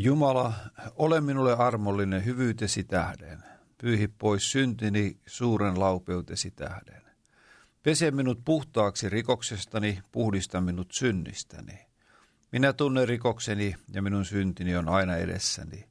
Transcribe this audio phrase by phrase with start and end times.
[0.00, 0.52] Jumala,
[0.96, 3.42] ole minulle armollinen hyvyytesi tähden.
[3.78, 7.02] Pyyhi pois syntini suuren laupeutesi tähden.
[7.82, 11.86] Pese minut puhtaaksi rikoksestani, puhdista minut synnistäni.
[12.52, 15.88] Minä tunnen rikokseni ja minun syntini on aina edessäni.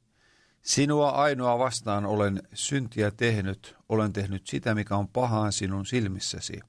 [0.62, 6.60] Sinua ainoa vastaan olen syntiä tehnyt, olen tehnyt sitä, mikä on pahaan sinun silmissäsi.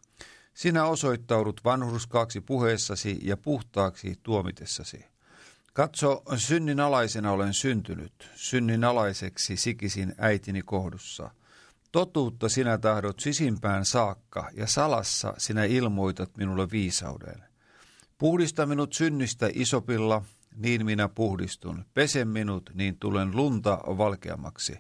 [0.54, 5.06] Sinä osoittaudut vanhurskaaksi puheessasi ja puhtaaksi tuomitessasi.
[5.80, 11.32] Katso, synnin alaisena olen syntynyt, synnin alaiseksi sikisin äitini kohdussa.
[11.92, 17.44] Totuutta sinä tahdot sisimpään saakka, ja salassa sinä ilmoitat minulle viisauden.
[18.18, 20.22] Puhdista minut synnistä isopilla,
[20.56, 21.86] niin minä puhdistun.
[21.94, 24.80] Pese minut, niin tulen lunta valkeammaksi.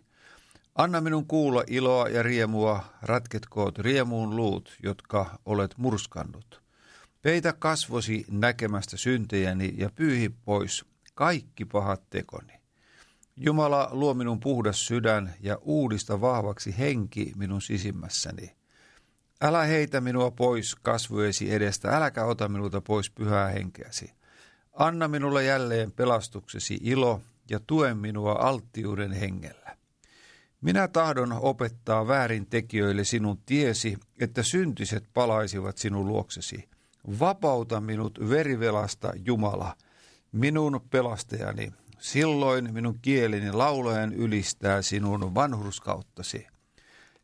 [0.75, 6.61] Anna minun kuulla iloa ja riemua, ratketkoot riemuun luut, jotka olet murskannut.
[7.22, 10.88] Peitä kasvosi näkemästä syntejäni ja pyyhi pois
[11.19, 12.53] kaikki pahat tekoni.
[13.37, 18.55] Jumala luo minun puhdas sydän ja uudista vahvaksi henki minun sisimmässäni.
[19.41, 24.13] Älä heitä minua pois kasvuesi edestä, äläkä ota minulta pois pyhää henkeäsi.
[24.73, 29.77] Anna minulle jälleen pelastuksesi ilo ja tue minua alttiuden hengellä.
[30.61, 36.69] Minä tahdon opettaa väärin tekijöille sinun tiesi, että syntiset palaisivat sinun luoksesi.
[37.19, 39.75] Vapauta minut verivelasta, Jumala,
[40.31, 41.73] minun pelastajani.
[41.99, 46.47] Silloin minun kieleni laulajan ylistää sinun vanhurskauttasi.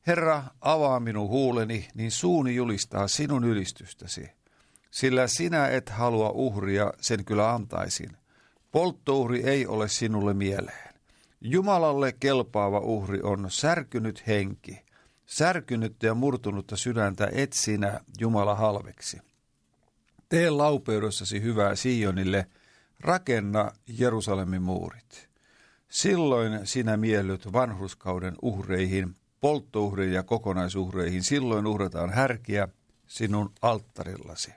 [0.07, 4.29] Herra, avaa minun huuleni, niin suuni julistaa sinun ylistystäsi.
[4.91, 8.17] Sillä sinä et halua uhria, sen kyllä antaisin.
[8.71, 10.93] Polttouhri ei ole sinulle mieleen.
[11.41, 14.85] Jumalalle kelpaava uhri on särkynyt henki.
[15.25, 19.17] Särkynyttä ja murtunutta sydäntä et sinä, Jumala, halveksi.
[20.29, 22.47] Tee laupeudessasi hyvää Sionille,
[23.00, 25.29] rakenna Jerusalemin muurit.
[25.89, 31.23] Silloin sinä miellyt vanhuskauden uhreihin, polttouhreihin ja kokonaisuhreihin.
[31.23, 32.67] Silloin uhrataan härkiä
[33.07, 34.51] sinun alttarillasi.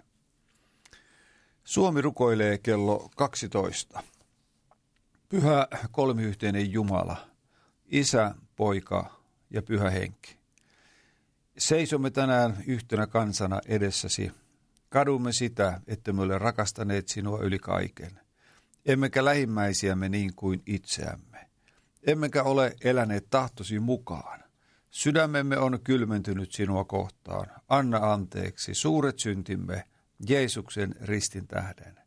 [1.65, 4.03] Suomi rukoilee kello 12.
[5.29, 7.29] Pyhä kolmiyhteinen Jumala,
[7.87, 10.39] Isä, Poika ja Pyhä Henki.
[11.59, 14.33] Seisomme tänään yhtenä kansana edessäsi
[14.89, 18.21] Kadumme sitä, että me olemme rakastaneet sinua yli kaiken.
[18.89, 21.49] Emmekä lähimmäisiämme niin kuin itseämme.
[22.07, 24.45] Emmekä ole eläneet tahtosi mukaan.
[24.91, 27.47] Sydämemme on kylmentynyt sinua kohtaan.
[27.69, 29.85] Anna anteeksi suuret syntimme
[30.29, 31.99] Jeesuksen ristin tähden.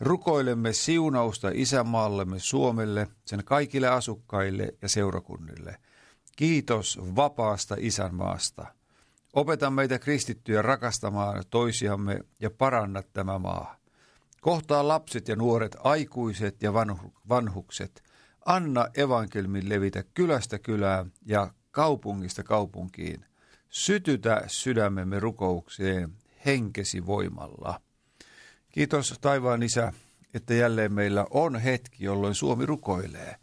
[0.00, 5.76] Rukoilemme siunausta isämaallemme Suomelle, sen kaikille asukkaille ja seurakunnille.
[6.36, 8.66] Kiitos vapaasta isänmaasta.
[9.32, 13.83] Opeta meitä kristittyjä rakastamaan toisiamme ja paranna tämä maa.
[14.44, 18.02] Kohtaa lapset ja nuoret, aikuiset ja vanhu, vanhukset.
[18.46, 23.24] Anna evankelmin levitä kylästä kylään ja kaupungista kaupunkiin.
[23.70, 26.12] Sytytä sydämemme rukoukseen
[26.46, 27.80] henkesi voimalla.
[28.68, 29.92] Kiitos taivaan isä,
[30.34, 33.36] että jälleen meillä on hetki, jolloin Suomi rukoilee.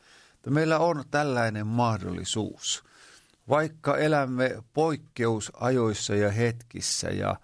[0.49, 2.83] Meillä on tällainen mahdollisuus–
[3.49, 7.35] vaikka elämme poikkeusajoissa ja hetkissä ja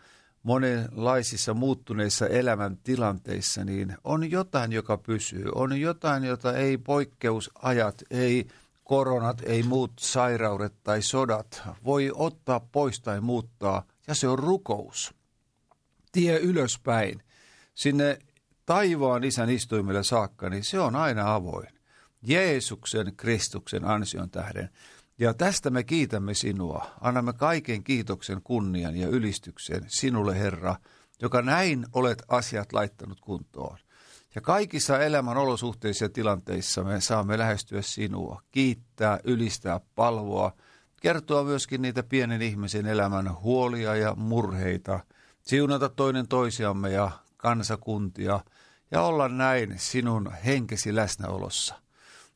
[0.47, 5.45] monenlaisissa muuttuneissa elämäntilanteissa, niin on jotain, joka pysyy.
[5.55, 8.47] On jotain, jota ei poikkeusajat, ei
[8.83, 15.13] koronat, ei muut sairaudet tai sodat voi ottaa pois tai muuttaa, ja se on rukous.
[16.11, 17.23] Tie ylöspäin,
[17.75, 18.19] sinne
[18.65, 21.69] taivaan isän istuimelle saakka, niin se on aina avoin.
[22.21, 24.69] Jeesuksen Kristuksen ansion tähden.
[25.19, 26.85] Ja tästä me kiitämme sinua.
[27.01, 30.75] Annamme kaiken kiitoksen, kunnian ja ylistyksen sinulle, Herra,
[31.21, 33.77] joka näin olet asiat laittanut kuntoon.
[34.35, 40.51] Ja kaikissa elämän olosuhteissa ja tilanteissa me saamme lähestyä sinua, kiittää, ylistää, palvoa,
[41.01, 44.99] kertoa myöskin niitä pienen ihmisen elämän huolia ja murheita,
[45.41, 48.39] siunata toinen toisiamme ja kansakuntia
[48.91, 51.86] ja olla näin sinun henkesi läsnäolossa.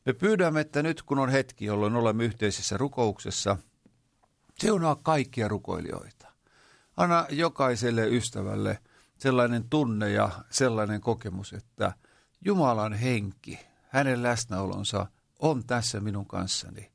[0.06, 3.56] Me pyydämme, että nyt kun on hetki, jolloin olemme yhteisessä rukouksessa,
[4.58, 6.28] siunaa kaikkia rukoilijoita.
[6.96, 8.78] Anna jokaiselle ystävälle
[9.18, 11.92] sellainen tunne ja sellainen kokemus, että
[12.44, 13.58] Jumalan henki,
[13.88, 15.06] hänen läsnäolonsa
[15.38, 16.92] on tässä minun kanssani.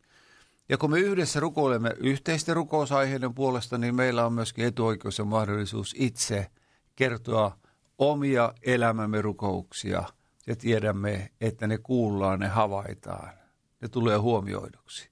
[0.69, 5.95] Ja kun me yhdessä rukoilemme yhteisten rukousaiheiden puolesta, niin meillä on myöskin etuoikeus ja mahdollisuus
[5.97, 6.47] itse
[6.95, 7.57] kertoa
[7.97, 10.03] omia elämämme rukouksia
[10.47, 13.29] ja tiedämme, että ne kuullaan, ne havaitaan,
[13.81, 15.09] ne tulee huomioiduksi.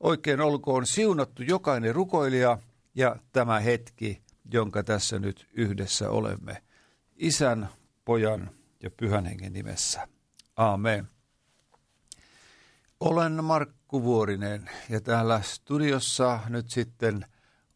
[0.00, 2.58] Oikein olkoon siunattu jokainen rukoilija
[2.94, 4.22] ja tämä hetki,
[4.52, 6.62] jonka tässä nyt yhdessä olemme.
[7.16, 7.68] Isän,
[8.04, 8.50] pojan
[8.82, 10.08] ja pyhän hengen nimessä.
[10.56, 11.08] Aamen.
[13.00, 17.26] Olen Markku Vuorinen ja täällä studiossa nyt sitten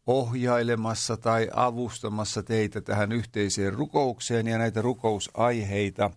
[0.06, 6.10] ohjailemassa tai avustamassa teitä tähän yhteiseen rukoukseen ja näitä rukousaiheita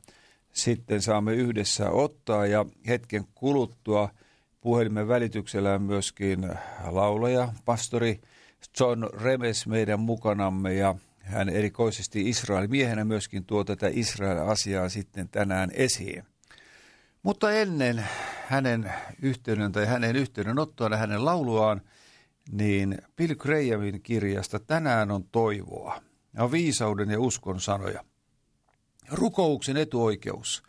[0.54, 4.10] sitten saamme yhdessä ottaa ja hetken kuluttua
[4.62, 6.50] puhelimen välityksellä myöskin
[6.86, 8.22] laulaja, pastori
[8.80, 15.70] John Remes meidän mukanamme ja hän erikoisesti Israelin miehenä myöskin tuo tätä Israel-asiaa sitten tänään
[15.74, 16.24] esiin.
[17.24, 18.06] Mutta ennen
[18.48, 18.92] hänen
[19.22, 21.82] yhteyden tai hänen yhteydenottoaan ja hänen lauluaan,
[22.52, 26.02] niin Bill Grahamin kirjasta Tänään on toivoa.
[26.34, 28.04] Ja viisauden ja uskon sanoja.
[29.12, 30.64] Rukouksen etuoikeus.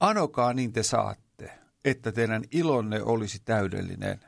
[0.00, 1.50] Anokaa niin te saatte,
[1.84, 4.20] että teidän ilonne olisi täydellinen.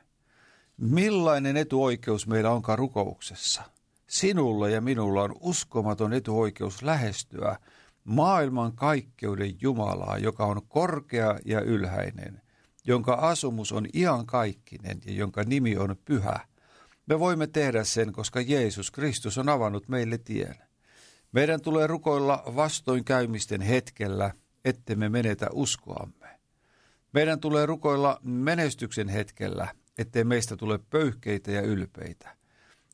[0.77, 3.63] Millainen etuoikeus meillä onkaan rukouksessa?
[4.07, 7.57] Sinulla ja minulla on uskomaton etuoikeus lähestyä
[8.05, 12.43] maailman kaikkeuden Jumalaa, joka on korkea ja ylhäinen,
[12.85, 16.41] jonka asumus on iankaikkinen ja jonka nimi on pyhä.
[17.07, 20.68] Me voimme tehdä sen, koska Jeesus Kristus on avannut meille tien.
[21.33, 24.33] Meidän tulee rukoilla vastoinkäymisten hetkellä,
[24.65, 26.29] ettemme menetä uskoamme.
[27.13, 32.37] Meidän tulee rukoilla menestyksen hetkellä, ettei meistä tule pöyhkeitä ja ylpeitä.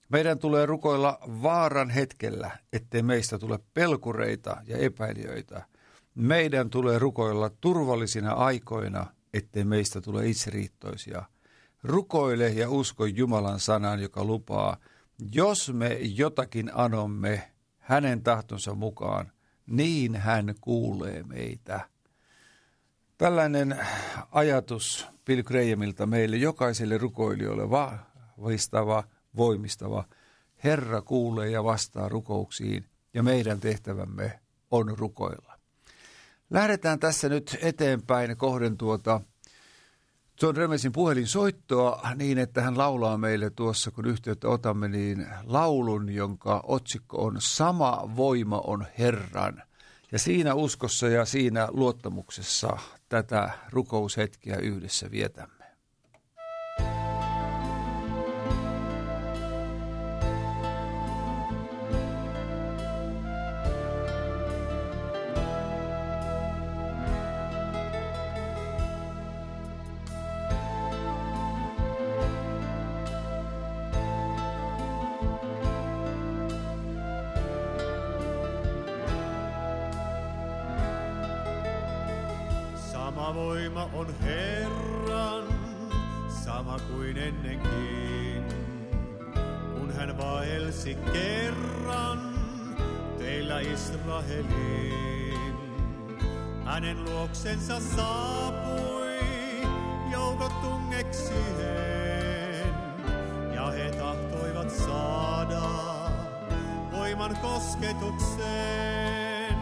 [0.08, 5.62] Meidän tulee rukoilla vaaran hetkellä, ettei meistä tule pelkureita ja epäilijöitä.
[6.14, 11.22] Meidän tulee rukoilla turvallisina aikoina, ettei meistä tule itseriittoisia.
[11.82, 14.76] Rukoile ja usko Jumalan sanan, joka lupaa,
[15.32, 17.53] jos me jotakin anomme
[17.84, 19.32] hänen tahtonsa mukaan,
[19.66, 21.88] niin hän kuulee meitä.
[23.18, 23.76] Tällainen
[24.30, 29.04] ajatus Bill Grahamilta meille jokaiselle rukoilijoille vahvistava,
[29.36, 30.04] voimistava.
[30.64, 32.84] Herra kuulee ja vastaa rukouksiin
[33.14, 34.40] ja meidän tehtävämme
[34.70, 35.58] on rukoilla.
[36.50, 39.20] Lähdetään tässä nyt eteenpäin kohden tuota
[40.42, 46.60] John Remesin puhelinsoittoa niin, että hän laulaa meille tuossa, kun yhteyttä otamme, niin laulun, jonka
[46.66, 49.62] otsikko on Sama voima on Herran.
[50.12, 52.78] Ja siinä uskossa ja siinä luottamuksessa
[53.08, 55.53] tätä rukoushetkiä yhdessä vietämme.
[97.04, 99.18] Luoksensa saapui
[100.12, 102.74] joukot tungeksien,
[103.54, 105.70] ja he tahtoivat saada
[106.92, 109.54] voiman kosketukseen.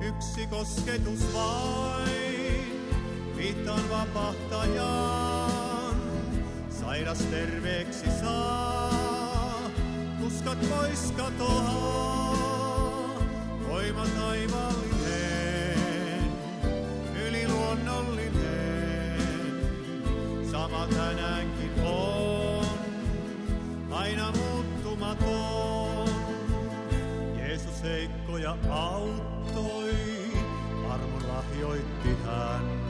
[0.00, 2.96] Yksi kosketus vain,
[3.36, 5.96] viittaan vapahtajan,
[6.80, 9.70] sairas terveeksi saa,
[10.20, 12.19] tuskat pois katoaa,
[13.94, 15.80] voima taivaallinen.
[20.50, 22.66] sama tänäänkin on,
[23.90, 26.08] aina muuttumaton.
[27.36, 29.94] Jeesus heikkoja auttoi,
[30.90, 32.80] armon lahjoitti hän.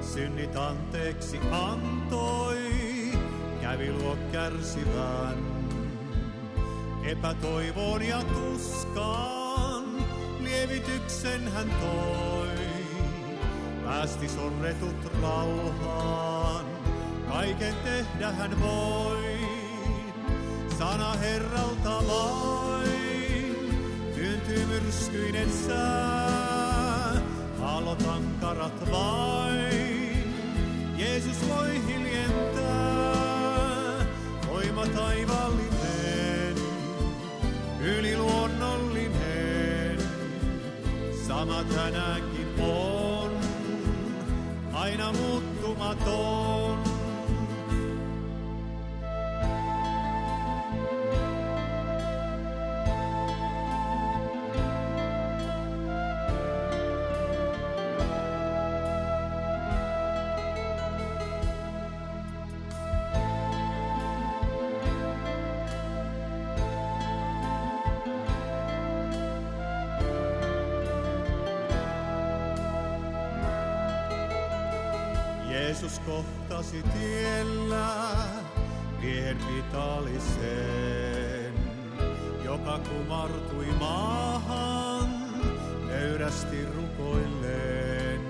[0.00, 2.58] Synnit anteeksi antoi,
[3.60, 5.54] kävi luo kärsivän.
[7.04, 9.43] Epätoivon ja tuskaan
[11.04, 12.48] Hyvityksen hän toi,
[13.84, 16.64] päästi sorretut rauhaan,
[17.28, 19.38] kaiken tehdä hän voi.
[20.78, 23.56] Sana Herralta vain,
[24.14, 27.12] tyyntyy myrskyinen sää,
[27.62, 28.02] aallot
[28.90, 30.34] vain,
[30.96, 31.93] Jeesus voi
[41.34, 43.30] sama tänäänkin on,
[44.72, 46.63] aina muuttumaton.
[75.84, 77.88] Jeesus kohtasi tiellä
[79.00, 81.54] miehen vitaalisen,
[82.44, 85.08] joka kumartui maahan
[85.86, 88.20] nöyrästi rukoilleen.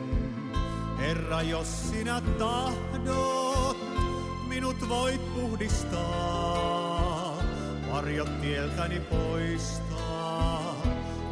[0.98, 3.76] Herra, jos sinä tahdot,
[4.48, 7.36] minut voit puhdistaa,
[7.92, 10.76] varjot tieltäni poistaa,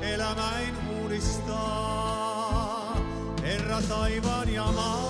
[0.00, 2.97] elämäin uudistaa.
[3.43, 5.01] Herra taivaan ja maan,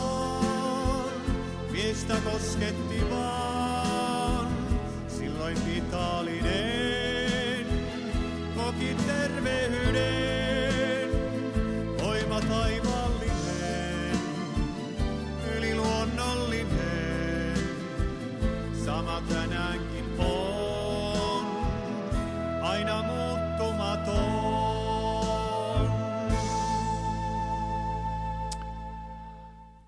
[2.20, 3.51] kosketti vaan.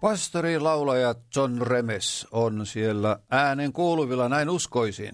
[0.05, 5.11] Pastori laulaja John Remes on siellä äänen kuuluvilla, näin uskoisin.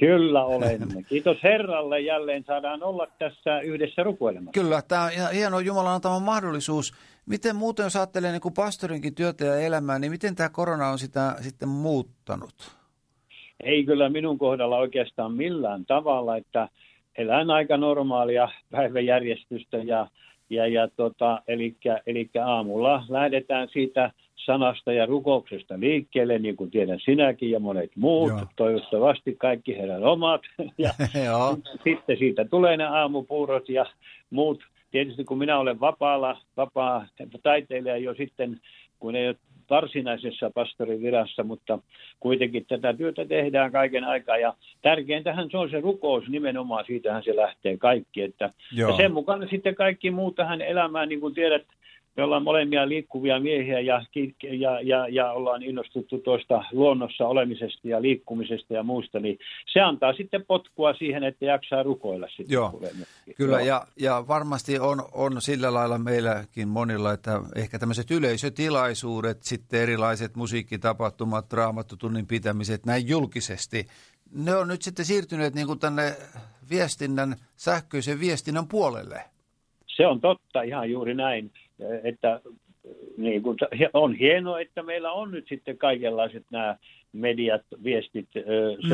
[0.00, 1.02] Kyllä olemme.
[1.08, 2.00] Kiitos Herralle.
[2.00, 4.60] Jälleen saadaan olla tässä yhdessä rukoilemassa.
[4.60, 6.92] Kyllä, tämä on hieno Jumalan antama mahdollisuus.
[7.26, 10.98] Miten muuten, jos ajattelee niin kuin pastorinkin työtä ja elämää, niin miten tämä korona on
[10.98, 12.76] sitä sitten muuttanut?
[13.64, 16.68] Ei kyllä minun kohdalla oikeastaan millään tavalla, että
[17.18, 20.06] elän aika normaalia päiväjärjestystä ja
[20.50, 27.50] ja, ja tota, eli, aamulla lähdetään siitä sanasta ja rukouksesta liikkeelle, niin kuin tiedän sinäkin
[27.50, 28.28] ja monet muut.
[28.28, 28.46] Joo.
[28.56, 30.42] Toivottavasti kaikki heidän omat.
[30.78, 30.90] Ja
[31.84, 33.86] sitten siitä tulee ne aamupuurot ja
[34.30, 34.60] muut.
[34.90, 37.06] Tietysti kun minä olen vapaalla, vapaa
[37.42, 38.60] taiteilija jo sitten,
[38.98, 39.36] kun ei ole
[39.70, 41.78] varsinaisessa pastorin virassa, mutta
[42.20, 44.38] kuitenkin tätä työtä tehdään kaiken aikaa.
[44.38, 48.22] Ja tärkeintähän se on se rukous nimenomaan, siitähän se lähtee kaikki.
[48.22, 51.62] Että, ja sen mukana sitten kaikki muu tähän elämään, niin kuin tiedät,
[52.20, 54.02] me ollaan molemmia liikkuvia miehiä ja,
[54.42, 59.38] ja, ja, ja ollaan innostuttu tuosta luonnossa olemisesta ja liikkumisesta ja muusta, niin
[59.72, 62.54] se antaa sitten potkua siihen, että jaksaa rukoilla sitten.
[62.54, 62.80] Joo,
[63.36, 69.80] kyllä ja, ja varmasti on, on sillä lailla meilläkin monilla, että ehkä tämmöiset yleisötilaisuudet, sitten
[69.80, 73.86] erilaiset musiikkitapahtumat, raamattotunnin pitämiset näin julkisesti,
[74.34, 76.02] ne on nyt sitten siirtyneet niin kuin tänne
[76.70, 79.20] viestinnän, sähköisen viestinnän puolelle.
[79.86, 81.50] Se on totta, ihan juuri näin
[82.02, 82.40] että
[83.16, 83.58] niin kuin,
[83.92, 86.76] on hienoa, että meillä on nyt sitten kaikenlaiset nämä
[87.12, 88.28] mediat, viestit,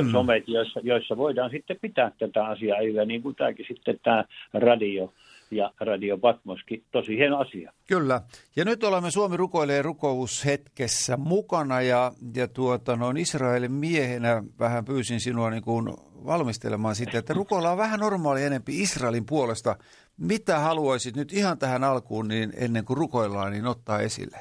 [0.03, 0.11] mm.
[0.13, 4.25] somet, joissa, joissa voidaan sitten pitää tätä asiaa yllä, niin kuin tämäkin sitten tämä
[4.55, 5.13] radio
[5.51, 6.85] ja Radio Patmoskin.
[6.93, 7.73] Tosi hieno asia.
[7.89, 8.21] Kyllä.
[8.57, 15.21] Ja nyt olemme Suomi rukoilee rukoushetkessä mukana ja, ja tuota, noin Israelin miehenä vähän pyysin
[15.21, 15.89] sinua niin kuin
[16.27, 19.77] valmistelemaan sitä, että rukoillaan vähän normaali enempi Israelin puolesta.
[20.17, 24.39] Mitä haluaisit nyt ihan tähän alkuun, niin ennen kuin rukoillaan, niin ottaa esille?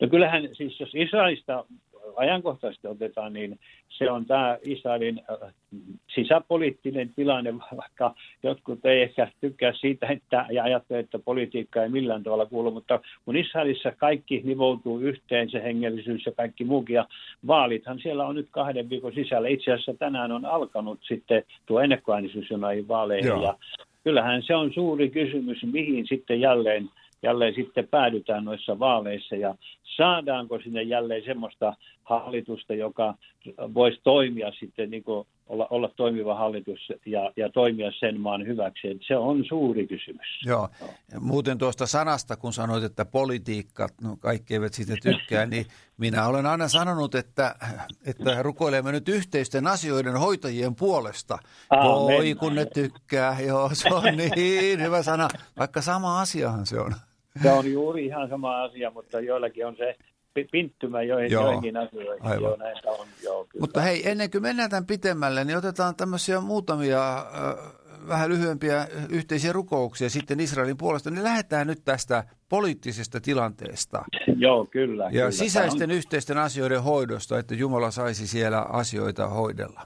[0.00, 1.64] No kyllähän siis, jos Israelista
[2.18, 3.58] ajankohtaisesti otetaan, niin
[3.88, 5.54] se on tämä Israelin äh,
[6.14, 12.22] sisäpoliittinen tilanne, vaikka jotkut ei ehkä tykkää siitä, että, ja ajattele, että politiikka ei millään
[12.22, 17.06] tavalla kuulu, mutta kun Israelissa kaikki nivoutuu yhteen, se hengellisyys ja kaikki muukin, ja
[17.46, 19.48] vaalithan siellä on nyt kahden viikon sisällä.
[19.48, 23.42] Itse asiassa tänään on alkanut sitten tuo ennakkoäänisyys näihin vaaleihin, Joo.
[23.42, 23.54] ja
[24.04, 26.90] kyllähän se on suuri kysymys, mihin sitten jälleen
[27.22, 29.54] jälleen sitten päädytään noissa vaaleissa ja
[29.96, 33.14] saadaanko sinne jälleen semmoista hallitusta, joka
[33.74, 38.88] voisi toimia sitten niin kuin olla, olla toimiva hallitus ja, ja toimia sen maan hyväksi.
[38.88, 40.26] Et se on suuri kysymys.
[40.46, 40.68] Joo.
[41.20, 46.46] Muuten tuosta sanasta, kun sanoit, että politiikka, no kaikki eivät siitä tykkää, niin minä olen
[46.46, 47.54] aina sanonut, että,
[48.06, 51.38] että rukoilemme nyt yhteisten asioiden hoitajien puolesta.
[51.70, 52.16] Aamen.
[52.16, 56.92] Voi kun ne tykkää, joo, se on niin hyvä sana, vaikka sama asiahan se on.
[57.42, 59.96] Se on juuri ihan sama asia, mutta joillakin on se
[60.50, 61.42] pinttymä joihin, joo.
[61.42, 62.22] joihinkin asioihin.
[62.22, 62.42] Aivan.
[62.42, 63.62] Joo, näitä on, joo, kyllä.
[63.62, 67.24] Mutta hei, ennen kuin mennään tämän pitemmälle, niin otetaan tämmöisiä muutamia äh,
[68.08, 74.04] vähän lyhyempiä yhteisiä rukouksia sitten Israelin puolesta, niin lähdetään nyt tästä poliittisesta tilanteesta.
[74.36, 75.04] Joo, kyllä.
[75.04, 75.96] Ja kyllä, sisäisten on...
[75.96, 79.82] yhteisten asioiden hoidosta, että Jumala saisi siellä asioita hoidella.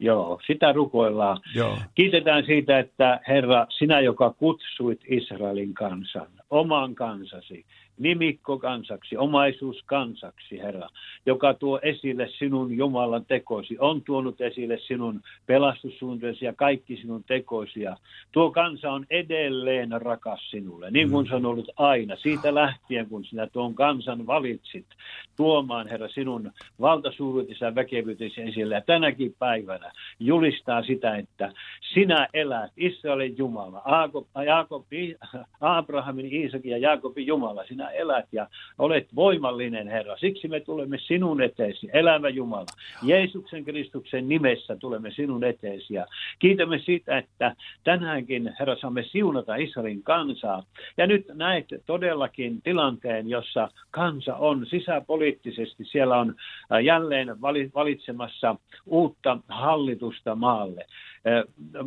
[0.00, 1.40] Joo, sitä rukoillaan.
[1.54, 1.78] Joo.
[1.94, 7.64] Kiitetään siitä, että Herra, sinä, joka kutsuit Israelin kansan, oman kansasi,
[7.98, 10.88] nimikko kansaksi, omaisuus kansaksi, Herra,
[11.26, 17.96] joka tuo esille sinun Jumalan tekoisi, on tuonut esille sinun pelastussuuntasi ja kaikki sinun tekoisia.
[18.32, 23.24] Tuo kansa on edelleen rakas sinulle, niin kuin se on ollut aina, siitä lähtien, kun
[23.24, 24.86] sinä tuon kansan valitsit
[25.36, 26.50] tuomaan, Herra, sinun
[26.80, 28.74] valtasuuruutesi ja väkevyytesi esille.
[28.74, 31.52] Ja tänäkin päivänä julistaa sitä, että
[31.94, 34.84] sinä elät, Israelin Jumala, Aakob, Jaakob,
[35.60, 38.46] Abrahamin, Iisakin ja Jaakobin Jumala, sinä elät ja
[38.78, 40.16] olet voimallinen, Herra.
[40.16, 42.66] Siksi me tulemme sinun eteesi, elävä Jumala.
[43.02, 46.06] Jeesuksen Kristuksen nimessä tulemme sinun eteesi ja
[46.38, 50.62] kiitämme siitä, että tänäänkin, Herra, saamme siunata Israelin kansaa.
[50.96, 56.34] Ja nyt näet todellakin tilanteen, jossa kansa on sisäpoliittisesti, siellä on
[56.72, 57.40] äh, jälleen
[57.74, 60.86] valitsemassa uutta hallitusta maalle.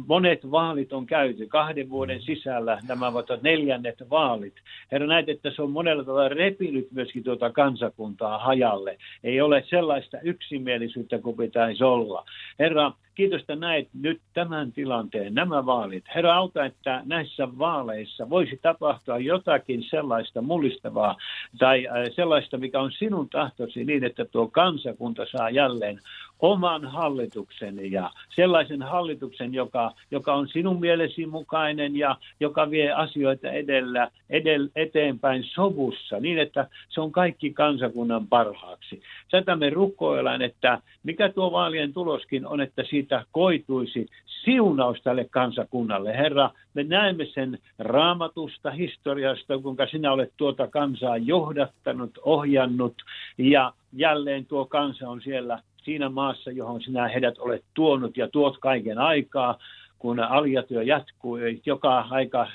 [0.08, 4.54] Monet vaalit on käyty kahden vuoden sisällä, nämä ovat neljännet vaalit.
[4.92, 8.98] Herra, näet, että se on monella tavalla repinyt myöskin tuota kansakuntaa hajalle.
[9.24, 12.26] Ei ole sellaista yksimielisyyttä kuin pitäisi olla.
[12.60, 16.04] Herra, kiitos, että näet nyt tämän tilanteen, nämä vaalit.
[16.16, 21.18] Herra, auta, että näissä vaaleissa voisi tapahtua jotakin sellaista mullistavaa
[21.60, 26.00] tai sellaista, mikä on sinun tahtosi niin, että tuo kansakunta saa jälleen
[26.42, 33.52] oman hallituksen ja sellaisen hallituksen, joka, joka on sinun mielesi mukainen ja joka vie asioita
[33.52, 39.02] edellä, edellä, eteenpäin sovussa niin, että se on kaikki kansakunnan parhaaksi.
[39.32, 43.01] Tätä me rukoillaan, että mikä tuo vaalien tuloskin on, että siitä
[43.32, 44.08] koituisi
[44.46, 46.18] siunaus tälle kansakunnalle.
[46.18, 52.96] Herra, me näemme sen raamatusta, historiasta, kuinka sinä olet tuota kansaa johdattanut, ohjannut
[53.38, 58.58] ja jälleen tuo kansa on siellä siinä maassa, johon sinä heidät olet tuonut ja tuot
[58.58, 59.58] kaiken aikaa,
[60.02, 62.48] kun aljatyö jatkuu, joka aika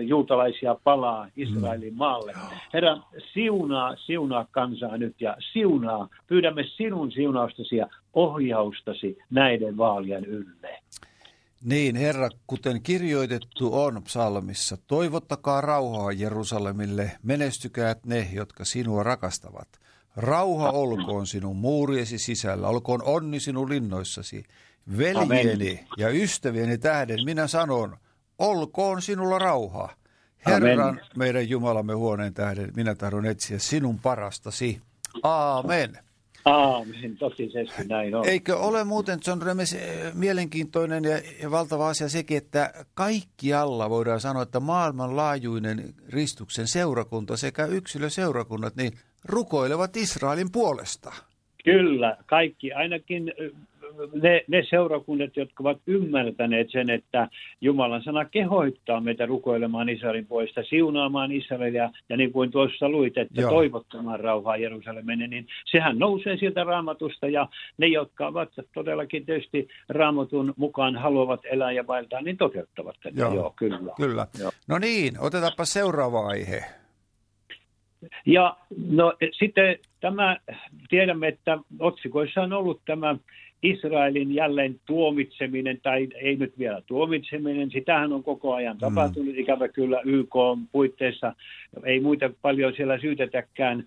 [0.00, 2.32] juutalaisia palaa Israelin maalle.
[2.74, 2.96] Herra,
[3.32, 10.78] siunaa, siunaa kansaa nyt ja siunaa, pyydämme sinun siunaustasi ja ohjaustasi näiden vaalien ylle.
[11.64, 19.68] Niin, Herra, kuten kirjoitettu on psalmissa, toivottakaa rauhaa Jerusalemille, menestykäät ne, jotka sinua rakastavat.
[20.16, 24.44] Rauha olkoon sinun muuriesi sisällä, olkoon onni sinun linnoissasi.
[24.98, 25.86] Veljeni Amen.
[25.96, 27.96] ja ystävieni tähden minä sanon,
[28.38, 29.88] olkoon sinulla rauha.
[30.46, 31.00] Herran, Amen.
[31.16, 34.80] meidän Jumalamme huoneen tähden, minä tahdon etsiä sinun parastasi.
[35.22, 35.98] Aamen.
[36.44, 38.28] Aamen, totisesti näin on.
[38.28, 39.76] Eikö ole muuten, John Remes,
[40.14, 47.66] mielenkiintoinen ja, ja valtava asia sekin, että kaikkialla voidaan sanoa, että maailmanlaajuinen Ristuksen seurakunta sekä
[47.66, 48.92] yksilöseurakunnat, niin
[49.24, 51.12] rukoilevat Israelin puolesta.
[51.64, 53.32] Kyllä, kaikki, ainakin
[54.22, 57.28] ne, ne seurakunnat, jotka ovat ymmärtäneet sen, että
[57.60, 63.40] Jumalan sana kehoittaa meitä rukoilemaan Israelin puolesta, siunaamaan Israelia, ja niin kuin tuossa luit, että
[63.40, 63.50] Joo.
[63.50, 70.54] toivottamaan rauhaa Jerusalemille, niin sehän nousee sieltä raamatusta, ja ne, jotka ovat todellakin tietysti raamatun
[70.56, 73.20] mukaan haluavat elää ja vaeltaa, niin toteuttavat tätä.
[73.20, 73.92] Joo, Joo kyllä.
[73.96, 74.26] kyllä.
[74.38, 74.50] Joo.
[74.68, 76.79] No niin, otetaanpa seuraava aihe.
[78.26, 78.56] Ja
[78.90, 80.36] no sitten tämä,
[80.88, 83.16] tiedämme, että otsikoissa on ollut tämä
[83.62, 88.80] Israelin jälleen tuomitseminen, tai ei nyt vielä tuomitseminen, sitähän on koko ajan mm.
[88.80, 89.40] tapahtunut, mm.
[89.40, 91.34] ikävä kyllä YK on puitteissa.
[91.84, 93.84] Ei muita paljon siellä syytetäkään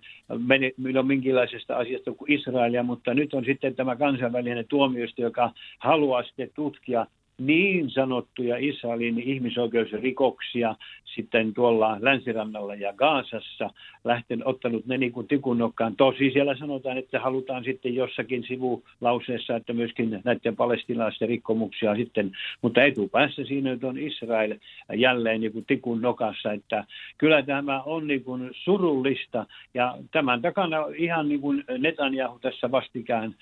[0.76, 6.50] milloin minkälaisesta asiasta kuin Israelia, mutta nyt on sitten tämä kansainvälinen tuomioistuin, joka haluaa sitten
[6.54, 7.06] tutkia
[7.38, 10.74] niin sanottuja Israelin ihmisoikeusrikoksia
[11.14, 13.70] sitten tuolla länsirannalla ja Gaasassa,
[14.04, 15.96] lähten ottanut ne niin kuin tikunnokkaan.
[15.96, 22.82] Tosi siellä sanotaan, että halutaan sitten jossakin sivulauseessa, että myöskin näiden palestinaisten rikkomuksia sitten, mutta
[22.82, 24.54] etupäässä siinä nyt on Israel
[24.94, 26.84] jälleen niin kuin tikun nokassa, että
[27.18, 33.34] kyllä tämä on niin kuin surullista ja tämän takana ihan niin kuin Netanyahu tässä vastikään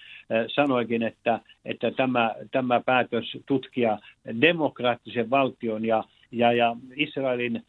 [0.54, 3.81] sanoikin, että, että tämä, tämä päätös tutkia
[4.40, 7.66] demokraattisen valtion ja ja, ja Israelin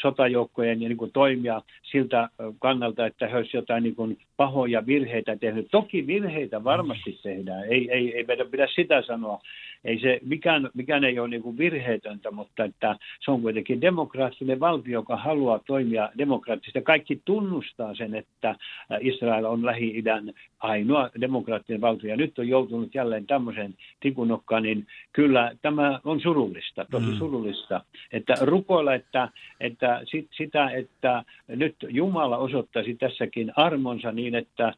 [0.00, 2.28] sotajoukkojen niin kuin toimia siltä
[2.58, 5.68] kannalta, että he olisivat jotain niin kuin pahoja virheitä tehnyt.
[5.70, 9.40] Toki virheitä varmasti tehdään, ei, ei, ei meidän pidä sitä sanoa,
[9.84, 14.60] ei se, mikään, mikään ei ole niin kuin virheetöntä, mutta että se on kuitenkin demokraattinen
[14.60, 16.82] valtio, joka haluaa toimia demokraattisesti.
[16.82, 18.56] Kaikki tunnustaa sen, että
[19.00, 25.52] Israel on Lähi-idän ainoa demokraattinen valtio, ja nyt on joutunut jälleen tämmöisen tikunokkaan, niin kyllä
[25.62, 27.18] tämä on surullista, tosi mm.
[27.18, 27.80] surullista,
[28.12, 29.28] että rukoilla, että,
[29.60, 34.72] että sit, sitä, että nyt Jumala osoittaisi tässäkin armonsa niin, että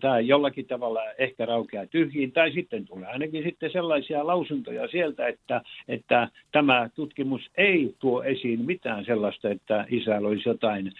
[0.00, 5.62] tämä jollakin tavalla ehkä raukeaa tyhjiin, tai sitten tulee ainakin sitten sellaisia lausuntoja sieltä, että,
[5.88, 10.92] että tämä tutkimus ei tuo esiin mitään sellaista, että Israel olisi jotain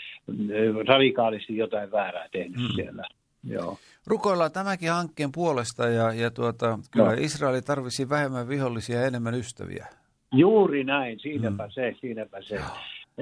[0.86, 2.74] radikaalisti jotain väärää tehnyt hmm.
[2.74, 3.04] siellä.
[3.44, 3.78] Joo.
[4.06, 7.16] Rukoillaan tämäkin hankkeen puolesta ja, ja tuota, kyllä no.
[7.20, 9.86] Israeli tarvisi vähemmän vihollisia ja enemmän ystäviä.
[10.34, 11.70] Juuri näin, siinäpä hmm.
[11.70, 12.54] se, siinäpä se.
[12.54, 12.64] Joo.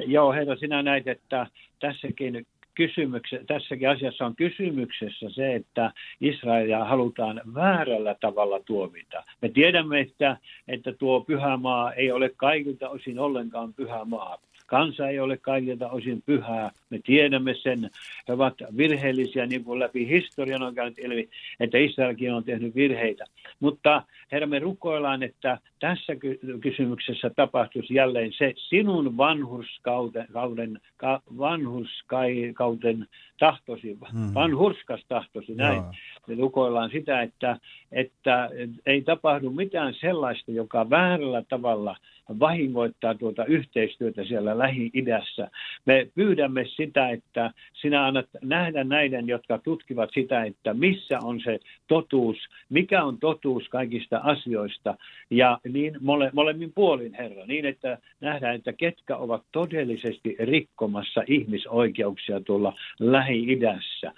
[0.06, 1.46] Joo, herra, sinä näit, että
[1.80, 9.24] tässäkin kysymykse, tässäkin asiassa on kysymyksessä se, että Israelia halutaan väärällä tavalla tuomita.
[9.42, 10.36] Me tiedämme, että,
[10.68, 14.38] että tuo pyhä maa ei ole kaikilta osin ollenkaan pyhä maa.
[14.66, 16.70] Kansa ei ole kaikilta osin pyhää.
[16.90, 17.90] Me tiedämme sen.
[18.28, 21.28] He ovat virheellisiä, niin kuin läpi historian on käynyt ilmi,
[21.60, 23.24] että Israelkin on tehnyt virheitä.
[23.60, 26.12] Mutta Herra, me rukoillaan, että tässä
[26.60, 33.06] kysymyksessä tapahtuisi jälleen se sinun vanhurskauden, kauden, ka, vanhurskauden
[33.38, 34.34] tahtosi, hmm.
[34.34, 35.82] vanhurskas tahtosi, näin.
[36.26, 37.56] Me rukoillaan sitä, että,
[37.92, 38.50] että
[38.86, 41.96] ei tapahdu mitään sellaista, joka väärällä tavalla–
[42.38, 45.50] vahingoittaa tuota yhteistyötä siellä Lähi-idässä.
[45.84, 51.58] Me pyydämme sitä, että sinä annat nähdä näiden, jotka tutkivat sitä, että missä on se
[51.88, 52.36] totuus,
[52.68, 54.94] mikä on totuus kaikista asioista,
[55.30, 62.40] ja niin mole, molemmin puolin, Herra, niin että nähdään, että ketkä ovat todellisesti rikkomassa ihmisoikeuksia
[62.40, 64.12] tuolla Lähi-idässä.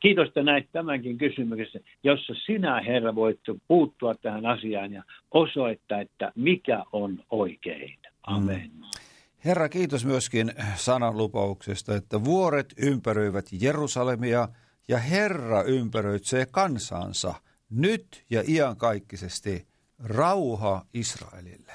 [0.00, 6.32] Kiitos, että näit tämänkin kysymyksen, jossa sinä, Herra, voit puuttua tähän asiaan ja osoittaa, että
[6.34, 7.98] mikä on oikein.
[8.26, 8.70] Amen.
[8.74, 9.05] Mm.
[9.46, 14.48] Herra, kiitos myöskin sananlupauksesta, että vuoret ympäröivät Jerusalemia
[14.88, 17.34] ja Herra ympäröitsee kansansa
[17.70, 19.66] nyt ja iankaikkisesti
[20.04, 21.72] rauha Israelille.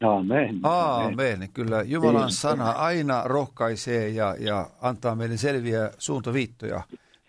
[0.00, 0.60] Amen.
[0.62, 1.48] Aamen.
[1.52, 6.82] Kyllä Jumalan sana aina rohkaisee ja, ja antaa meille selviä suuntaviittoja,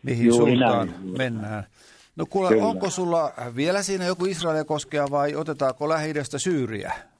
[0.04, 1.18] mihin Juuri suuntaan näin.
[1.18, 1.64] mennään.
[2.16, 2.66] No kuule, Kyllä.
[2.66, 7.11] onko sulla vielä siinä joku Israelia koskea vai otetaanko lähi Syyriä?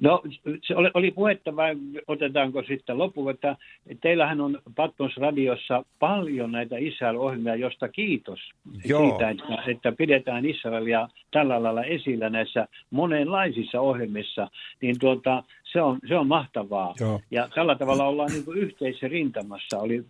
[0.00, 0.22] No
[0.62, 3.56] se oli, oli puhetta vai otetaanko sitten loppu, että
[4.00, 8.40] teillähän on Patmos radiossa paljon näitä Israel-ohjelmia, josta kiitos
[8.84, 9.08] Joo.
[9.08, 14.48] siitä, että, että pidetään Israelia tällä lailla esillä näissä monenlaisissa ohjelmissa,
[14.80, 16.94] niin tuota, se, on, se on mahtavaa.
[17.00, 17.20] Joo.
[17.30, 19.78] Ja tällä tavalla ollaan niin yhteisrintamassa.
[19.78, 20.04] Oli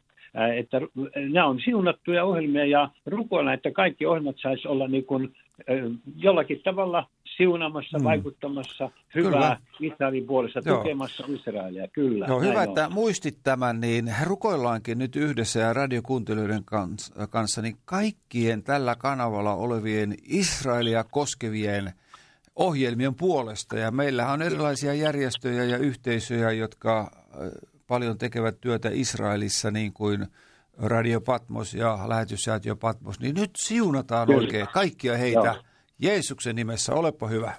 [0.57, 0.81] että
[1.15, 5.35] nämä on siunattuja ohjelmia ja rukoilla, että kaikki ohjelmat saisi olla niin kuin,
[6.17, 8.05] jollakin tavalla siunaamassa, mm.
[8.05, 9.61] vaikuttamassa hyvää kyllä.
[9.81, 10.77] Israelin puolesta, Joo.
[10.77, 12.27] tukemassa Israelia, kyllä.
[12.27, 12.69] Joo, hyvä, on.
[12.69, 16.65] että muistit tämän, niin rukoillaankin nyt yhdessä ja radiokuuntelijoiden
[17.31, 21.93] kanssa, niin kaikkien tällä kanavalla olevien Israelia koskevien
[22.57, 23.79] ohjelmien puolesta.
[23.79, 27.11] Ja meillähän on erilaisia järjestöjä ja yhteisöjä, jotka
[27.87, 30.27] paljon tekevät työtä Israelissa, niin kuin
[30.83, 34.41] Radio Patmos ja lähetyssäätiö Patmos, niin nyt siunataan Kyllä.
[34.41, 35.63] oikein kaikkia heitä Joo.
[35.99, 36.95] Jeesuksen nimessä.
[36.95, 37.53] Olepa hyvä.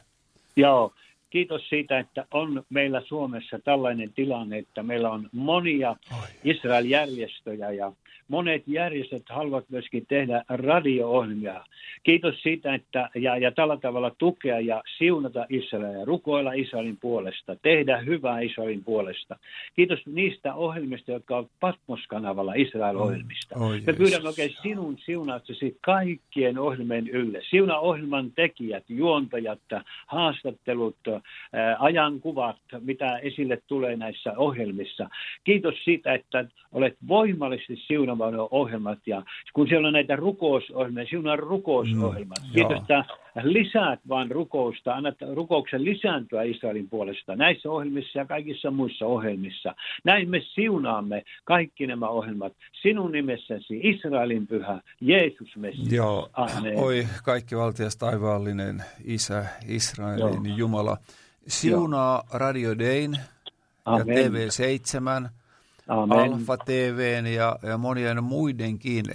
[0.56, 0.94] Joo,
[1.30, 5.96] kiitos siitä, että on meillä Suomessa tällainen tilanne, että meillä on monia
[6.44, 7.92] Israel-järjestöjä ja
[8.30, 11.64] monet järjestöt haluavat myöskin tehdä radio-ohjelmia.
[12.04, 17.98] Kiitos siitä, että ja, ja tällä tavalla tukea ja siunata Israelia, rukoilla Israelin puolesta, tehdä
[17.98, 19.36] hyvää Israelin puolesta.
[19.76, 23.56] Kiitos niistä ohjelmista, jotka ovat Patmos-kanavalla Israel-ohjelmista.
[23.56, 27.42] Oh, oh, Me pyydämme oikein sinun siunauksesi kaikkien ohjelmien ylle.
[27.50, 29.60] Siuna ohjelman tekijät, juontajat,
[30.08, 30.98] haastattelut,
[31.80, 35.10] ajankuvat, mitä esille tulee näissä ohjelmissa.
[35.44, 37.76] Kiitos siitä, että olet voimallisesti
[38.20, 42.40] siunaamaan ohjelmat ja kun siellä on näitä rukousohjelmia, siunaa rukousohjelmat.
[42.56, 43.06] Mm, että
[43.44, 49.76] lisäät vaan rukousta, annat rukouksen lisääntyä Israelin puolesta näissä ohjelmissa ja kaikissa muissa ohjelmissa.
[50.04, 55.92] Näin me siunaamme kaikki nämä ohjelmat sinun nimessäsi, Israelin pyhä, Jeesus Messias.
[55.92, 56.78] Joo, Amen.
[56.78, 60.58] oi kaikki valtias taivaallinen Isä, Israelin Joo.
[60.58, 60.98] Jumala.
[61.48, 62.40] Siunaa Joo.
[62.40, 63.12] Radio Dayn
[63.86, 65.39] ja TV7,
[65.90, 66.34] Amen.
[66.34, 69.06] Alfa TVn ja, ja monien muidenkin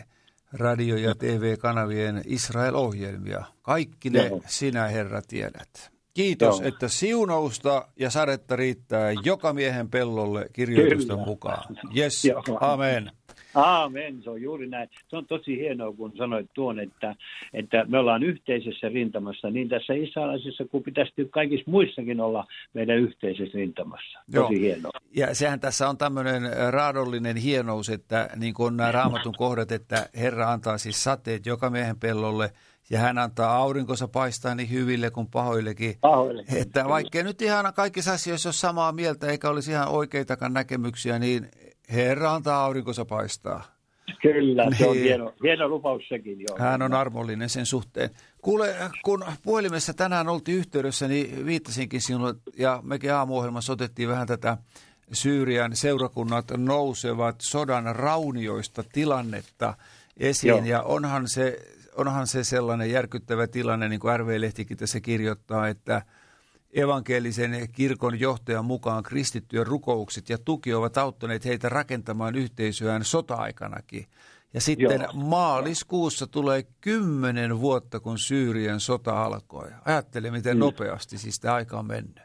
[0.53, 3.45] radio- ja TV-kanavien Israel-ohjelmia.
[3.63, 4.43] Kaikki ne Joo.
[4.47, 5.91] sinä, Herra, tiedät.
[6.15, 6.69] Kiitos, Joo.
[6.69, 11.25] että siunausta ja sadetta riittää joka miehen pellolle kirjoitusten Kyllä.
[11.27, 11.77] mukaan.
[11.97, 12.23] Yes,
[12.61, 13.11] amen.
[13.55, 14.89] Aamen, se on juuri näin.
[15.09, 17.17] Se on tosi hienoa, kun sanoit tuon, että,
[17.53, 23.59] että me ollaan yhteisessä rintamassa, niin tässä israelaisessa kuin pitäisi kaikissa muissakin olla meidän yhteisessä
[23.59, 24.19] rintamassa.
[24.33, 24.49] Tosi Joo.
[24.49, 25.01] hienoa.
[25.17, 30.53] Ja sehän tässä on tämmöinen raadollinen hienous, että niin kuin nämä raamatun kohdat, että Herra
[30.53, 32.51] antaa siis sateet joka miehen pellolle,
[32.91, 35.95] ja hän antaa aurinkossa paistaa niin hyville kuin pahoillekin.
[36.01, 36.59] pahoillekin.
[36.59, 41.49] Että vaikka nyt ihan kaikissa asioissa ole samaa mieltä eikä olisi ihan oikeitakaan näkemyksiä, niin
[41.93, 43.75] Herra antaa aurinkossa paistaa.
[44.23, 45.05] Kyllä, se on niin.
[45.05, 46.41] hieno, hieno lupaus sekin.
[46.41, 46.59] Joo.
[46.59, 48.11] Hän on armollinen sen suhteen.
[48.43, 54.57] Kuule, kun puhelimessa tänään oltiin yhteydessä, niin viittasinkin sinulle, ja mekin aamuohjelmassa otettiin vähän tätä
[55.13, 59.75] Syyrian seurakunnat nousevat sodan raunioista tilannetta
[60.17, 60.65] esiin, Joo.
[60.65, 61.59] ja onhan se,
[61.97, 66.03] onhan se sellainen järkyttävä tilanne, niin kuin RV-lehtikin tässä kirjoittaa, että–
[66.75, 74.07] evankelisen kirkon johtajan mukaan kristittyjen rukoukset ja tuki ovat auttaneet heitä rakentamaan yhteisöään sota-aikanakin.
[74.55, 75.13] Ja sitten Joo.
[75.13, 79.71] maaliskuussa tulee kymmenen vuotta, kun Syyrien sota alkoi.
[79.85, 82.21] Ajattele, miten nopeasti siis tämä aika on mennyt.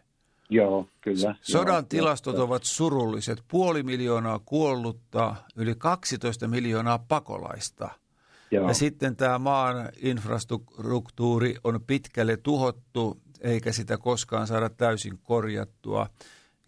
[0.49, 1.35] Joo, kyllä.
[1.41, 2.43] Sodan joo, tilastot joo.
[2.43, 3.43] ovat surulliset.
[3.47, 7.89] Puoli miljoonaa kuollutta, yli 12 miljoonaa pakolaista.
[8.51, 8.67] Joo.
[8.67, 16.09] Ja sitten tämä maan infrastruktuuri on pitkälle tuhottu eikä sitä koskaan saada täysin korjattua.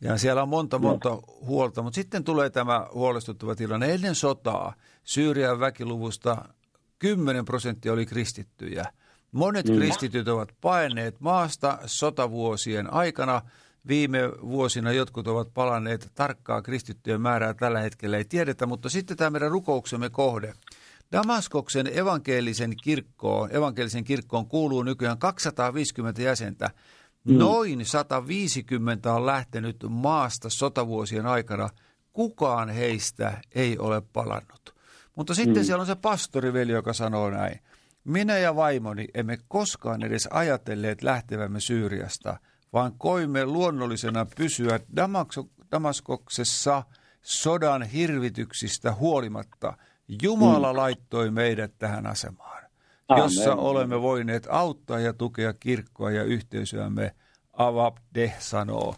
[0.01, 3.93] Ja siellä on monta, monta huolta, mutta sitten tulee tämä huolestuttava tilanne.
[3.93, 6.45] Ennen sotaa Syyrian väkiluvusta
[6.99, 8.85] 10 prosenttia oli kristittyjä.
[9.31, 13.41] Monet kristityt ovat paenneet maasta sotavuosien aikana.
[13.87, 19.29] Viime vuosina jotkut ovat palanneet tarkkaa kristittyjen määrää tällä hetkellä ei tiedetä, mutta sitten tämä
[19.29, 20.53] meidän rukouksemme kohde–
[21.11, 26.69] Damaskoksen evankelisen kirkkoon, evankelisen kirkkoon kuuluu nykyään 250 jäsentä.
[27.23, 27.37] Mm.
[27.37, 31.69] Noin 150 on lähtenyt maasta sotavuosien aikana.
[32.13, 34.75] Kukaan heistä ei ole palannut.
[35.15, 35.65] Mutta sitten mm.
[35.65, 37.59] siellä on se pastoriveli, joka sanoo näin.
[38.03, 42.37] Minä ja vaimoni emme koskaan edes ajatelleet lähtevämme Syyriasta,
[42.73, 44.79] vaan koimme luonnollisena pysyä
[45.71, 46.83] Damaskoksessa
[47.21, 49.73] sodan hirvityksistä huolimatta–
[50.21, 50.77] Jumala mm.
[50.77, 52.63] laittoi meidät tähän asemaan,
[53.07, 53.23] Amen.
[53.23, 57.11] jossa olemme voineet auttaa ja tukea kirkkoa ja yhteisöämme.
[57.53, 58.95] Avabde sanoo.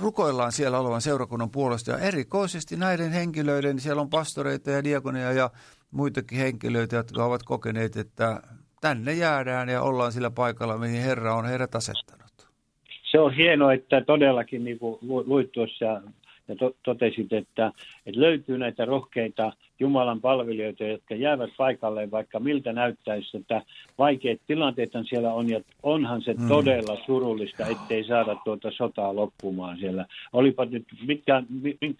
[0.00, 5.50] Rukoillaan siellä olevan seurakunnan puolesta ja erikoisesti näiden henkilöiden, siellä on pastoreita ja diakonia ja
[5.90, 8.40] muitakin henkilöitä, jotka ovat kokeneet, että
[8.80, 12.50] tänne jäädään ja ollaan sillä paikalla, mihin Herra on heidät asettanut.
[13.10, 15.84] Se on hienoa, että todellakin niin kuin luit tuossa
[16.50, 17.72] ja to, totesit, että,
[18.10, 23.62] että löytyy näitä rohkeita Jumalan palvelijoita, jotka jäävät paikalle, vaikka miltä näyttäisi, että
[23.98, 26.48] vaikeat tilanteet siellä on, ja onhan se mm.
[26.48, 30.06] todella surullista, ettei saada tuota sotaa loppumaan siellä.
[30.32, 31.42] Olipa nyt mitkä,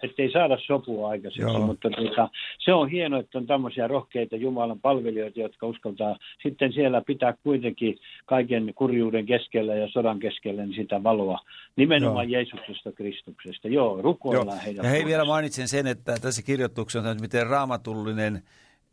[0.03, 1.59] ettei saada sopua aikaiseksi, Joo.
[1.59, 7.01] mutta tuota, se on hienoa, että on tämmöisiä rohkeita Jumalan palvelijoita, jotka uskaltaa sitten siellä
[7.01, 11.39] pitää kuitenkin kaiken kurjuuden keskellä ja sodan keskellä niin sitä valoa,
[11.75, 12.39] nimenomaan Joo.
[12.39, 13.67] Jeesuksesta Kristuksesta.
[13.67, 14.65] Joo, rukoillaan Joo.
[14.65, 18.43] heidän Ja hei, vielä mainitsen sen, että tässä kirjoituksessa, että miten Raama raamatullinen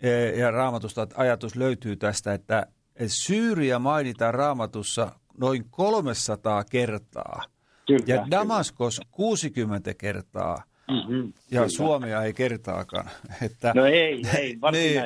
[0.01, 2.66] eh, ja raamatusta ajatus löytyy tästä, että
[3.07, 7.42] Syyriä mainitaan raamatussa noin 300 kertaa
[7.87, 9.09] kyllä, ja Damaskos kyllä.
[9.11, 10.62] 60 kertaa.
[10.90, 11.68] Mm-hmm, ja kyllä.
[11.68, 13.11] Suomea ei kertaakaan.
[13.46, 15.03] Että, no ei, ei, niin,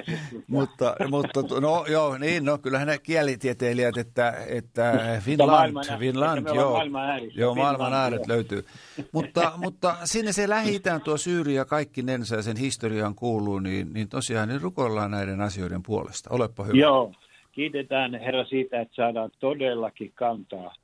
[0.46, 6.54] mutta, mutta no joo, niin, no kyllähän ne kielitieteilijät, että, että Finland, maailman, Finland, että
[6.54, 8.64] joo, maailman äärissä, joo, maailman ääret löytyy.
[9.12, 14.08] Mutta, mutta sinne se lähi tuo Syyria kaikki nensa ja sen historiaan kuuluu, niin, niin
[14.08, 16.30] tosiaan niin rukoillaan näiden asioiden puolesta.
[16.32, 16.78] Olepa hyvä.
[16.78, 17.12] Joo,
[17.52, 20.74] kiitetään Herra siitä, että saadaan todellakin kantaa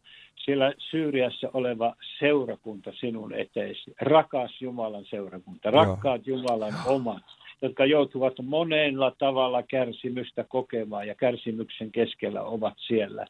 [0.49, 3.95] siellä Syyriassa oleva seurakunta sinun eteesi.
[4.01, 6.39] Rakas Jumalan seurakunta, rakkaat Joo.
[6.39, 7.23] Jumalan omat,
[7.63, 13.27] jotka joutuvat monella tavalla kärsimystä kokemaan ja kärsimyksen keskellä ovat siellä.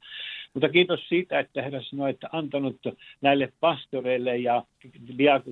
[0.54, 2.76] Mutta kiitos siitä, että Herra sanoi, että antanut
[3.20, 4.64] näille pastoreille ja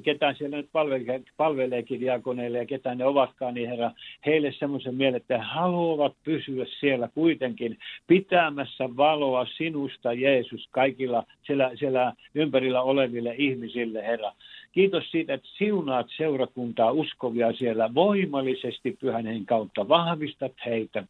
[0.05, 3.91] ketään siellä nyt palvelee, palveleekin diakoneille ja ketään ne ovatkaan, niin Herra,
[4.27, 11.71] heille semmoisen mielen, että he haluavat pysyä siellä kuitenkin pitämässä valoa sinusta, Jeesus, kaikilla siellä,
[11.75, 14.33] siellä ympärillä oleville ihmisille, Herra.
[14.77, 19.89] Kiitos siitä, että siunaat seurakuntaa uskovia siellä voimallisesti pyhän kautta.
[19.89, 21.05] Vahvistat heitä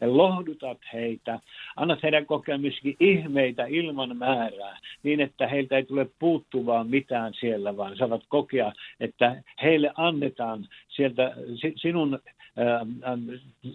[0.00, 1.40] ja lohdutat heitä.
[1.76, 7.76] Annat heidän kokea myöskin ihmeitä ilman määrää, niin että heiltä ei tule puuttuvaa mitään siellä,
[7.76, 11.34] vaan saavat kokea, että heille annetaan sieltä
[11.76, 12.18] sinun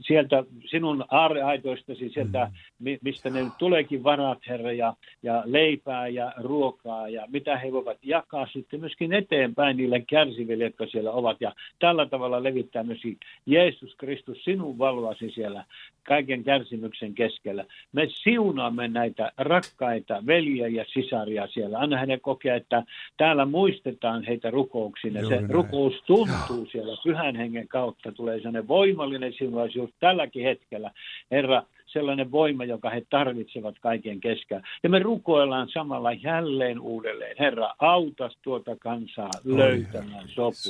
[0.02, 2.98] sieltä sinun aarreaitoistasi, sieltä mm.
[3.02, 8.48] mistä ne tuleekin varat, Herra, ja, ja leipää ja ruokaa, ja mitä he voivat jakaa
[8.48, 14.44] sitten myöskin eteenpäin niille kärsiville, jotka siellä ovat, ja tällä tavalla levittää myöskin Jeesus Kristus
[14.44, 15.66] sinun valoasi siellä
[16.08, 17.66] kaiken kärsimyksen keskellä.
[17.92, 21.80] Me siunaamme näitä rakkaita veljiä ja sisaria siellä.
[21.80, 22.84] Anna hänen kokea, että
[23.18, 25.20] täällä muistetaan heitä rukouksina.
[25.30, 25.50] Se näin.
[25.50, 26.66] rukous tuntuu Joo.
[26.72, 28.12] siellä pyhän hengen kautta.
[28.12, 30.92] Tulee sellainen voimallinen siunaisuus tälläkin hetkellä.
[31.32, 34.68] Herra, sellainen voima, joka he tarvitsevat kaiken keskellä.
[34.84, 37.36] Ja me rukoillaan samalla jälleen uudelleen.
[37.40, 40.70] Herra, auta tuota kansaa löytämään sopu.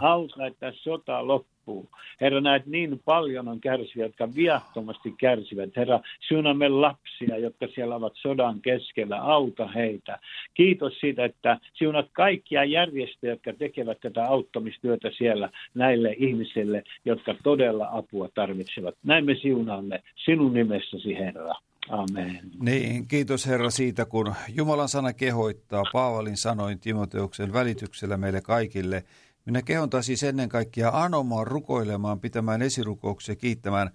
[0.00, 1.88] Auta, että sota loppuu loppuu.
[2.20, 5.76] Herra, näet niin paljon on kärsiviä, jotka viattomasti kärsivät.
[5.76, 9.16] Herra, siunamme lapsia, jotka siellä ovat sodan keskellä.
[9.22, 10.18] Auta heitä.
[10.54, 17.88] Kiitos siitä, että siunat kaikkia järjestöjä, jotka tekevät tätä auttamistyötä siellä näille ihmisille, jotka todella
[17.92, 18.94] apua tarvitsevat.
[19.04, 21.54] Näin me siunaamme sinun nimessäsi, Herra.
[21.88, 22.40] Amen.
[22.60, 29.04] Niin, kiitos Herra siitä, kun Jumalan sana kehoittaa Paavalin sanoin Timoteuksen välityksellä meille kaikille–
[29.46, 33.90] minä kehontan siis ennen kaikkea anomaan, rukoilemaan, pitämään esirukouksia, kiittämään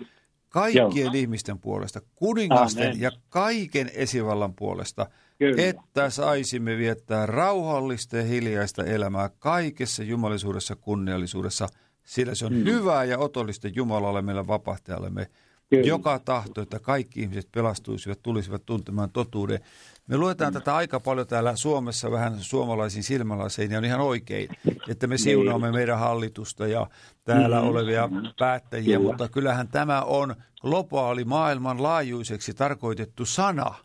[0.49, 1.13] kaikkien Joo.
[1.13, 3.01] ihmisten puolesta, kuningasten Amen.
[3.01, 5.09] ja kaiken esivallan puolesta,
[5.39, 5.63] Kyllä.
[5.63, 11.67] että saisimme viettää rauhallista ja hiljaista elämää kaikessa jumalisuudessa, kunniallisuudessa,
[12.03, 12.65] sillä se on mm.
[12.65, 15.27] hyvää ja otollista Jumalalle, meillä vapahtajallemme,
[15.69, 15.87] Kyllä.
[15.87, 19.59] joka tahto, että kaikki ihmiset pelastuisivat, tulisivat tuntemaan totuuden.
[20.11, 20.59] Me luetaan mm.
[20.59, 24.49] tätä aika paljon täällä Suomessa vähän suomalaisiin silmälasein ja on ihan oikein,
[24.89, 25.75] että me siunaamme niin.
[25.75, 26.87] meidän hallitusta ja
[27.25, 27.67] täällä mm.
[27.67, 29.09] olevia päättäjiä, Kyllä.
[29.09, 33.75] mutta kyllähän tämä on globaali maailmanlaajuiseksi tarkoitettu sana.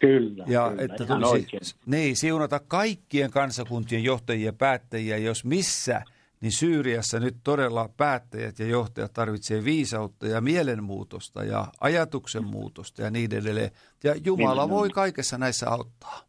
[0.00, 6.02] Kyllä, ja kyllä, että tulisi niin, siunata kaikkien kansakuntien johtajia ja päättäjiä, jos missä–
[6.44, 13.10] niin Syyriassa nyt todella päättäjät ja johtajat tarvitsevat viisautta ja mielenmuutosta ja ajatuksen muutosta ja
[13.10, 13.70] niin edelleen.
[14.04, 16.20] Ja Jumala voi kaikessa näissä auttaa.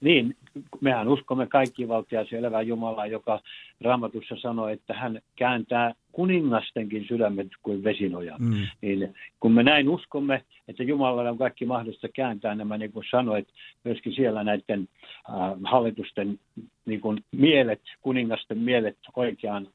[0.00, 0.36] Niin,
[0.80, 3.40] mehän uskomme kaikki valtiaisi elävää Jumalaa, joka
[3.80, 8.36] Raamatussa sanoi, että hän kääntää kuningastenkin sydämet kuin vesinoja.
[8.38, 8.66] Mm.
[8.82, 13.48] Niin, kun me näin uskomme, että Jumalalla on kaikki mahdollista kääntää nämä, niin kuin sanoit,
[13.84, 14.88] myöskin siellä näiden
[15.30, 16.40] äh, hallitusten
[16.86, 19.68] niin kuin mielet, kuningasten mielet oikeaan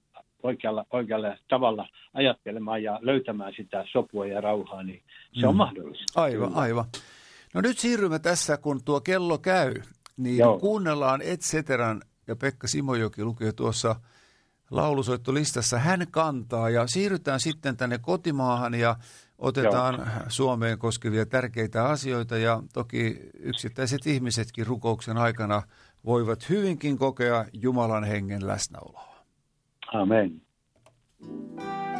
[0.43, 5.01] oikealla, oikealla tavalla ajattelemaan ja löytämään sitä sopua ja rauhaa, niin
[5.33, 5.49] se mm.
[5.49, 6.21] on mahdollista.
[6.21, 6.85] Aivan, aivan.
[7.53, 9.73] No nyt siirrymme tässä, kun tuo kello käy,
[10.17, 10.59] niin Joo.
[10.59, 13.95] kuunnellaan Et Ceteran ja Pekka Simojoki lukee tuossa
[14.75, 15.79] laulusoittolistassa.
[15.79, 18.95] Hän kantaa ja siirrytään sitten tänne kotimaahan ja
[19.37, 20.07] otetaan Joo.
[20.27, 25.61] Suomeen koskevia tärkeitä asioita ja toki yksittäiset ihmisetkin rukouksen aikana
[26.05, 29.15] voivat hyvinkin kokea Jumalan hengen läsnäoloa.
[29.93, 30.41] Amen.
[31.27, 31.92] Katsomme uskon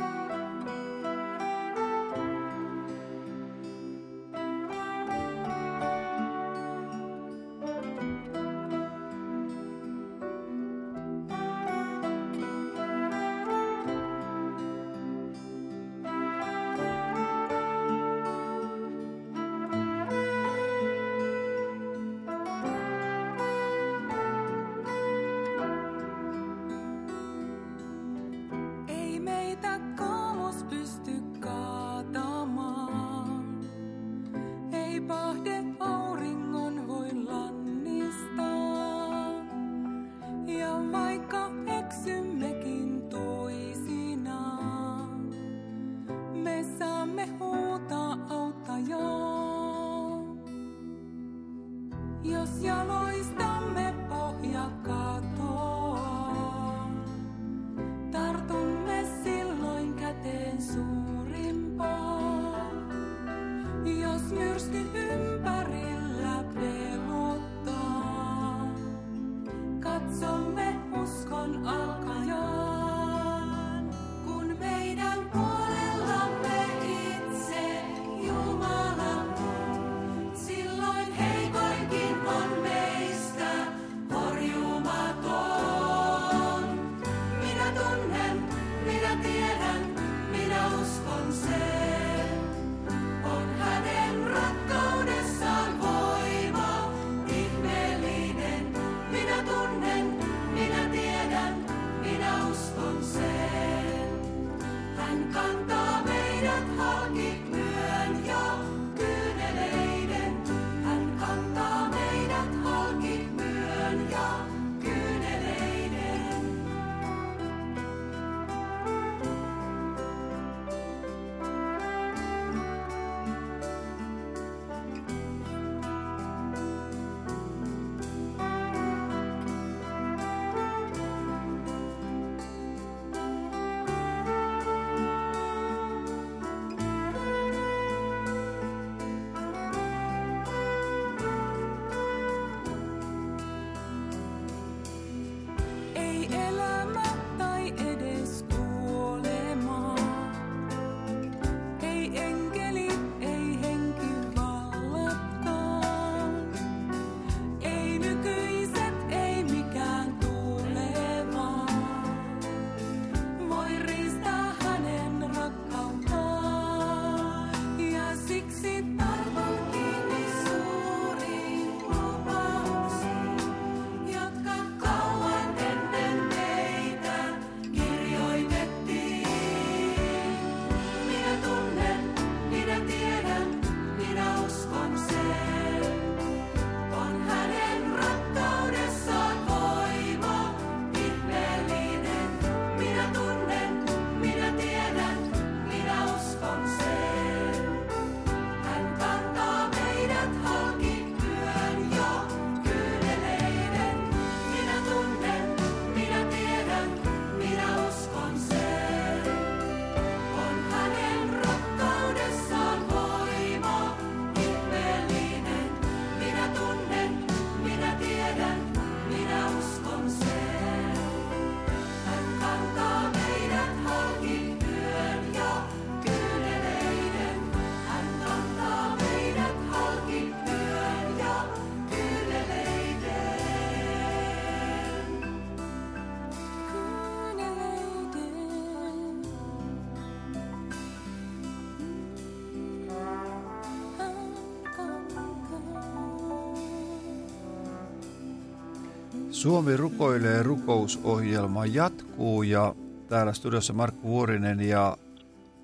[249.44, 252.76] Suomi rukoilee rukousohjelma jatkuu ja
[253.08, 254.98] täällä studiossa Markku Vuorinen ja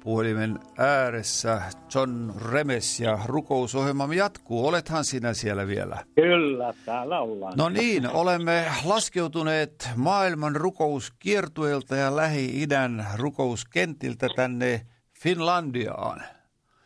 [0.03, 1.61] puhelimen ääressä
[1.95, 4.67] John Remes ja rukousohjelmamme jatkuu.
[4.67, 6.05] Olethan sinä siellä vielä?
[6.15, 7.53] Kyllä, täällä ollaan.
[7.57, 14.85] No niin, olemme laskeutuneet maailman rukouskiertueelta ja Lähi-idän rukouskentiltä tänne
[15.23, 16.23] Finlandiaan.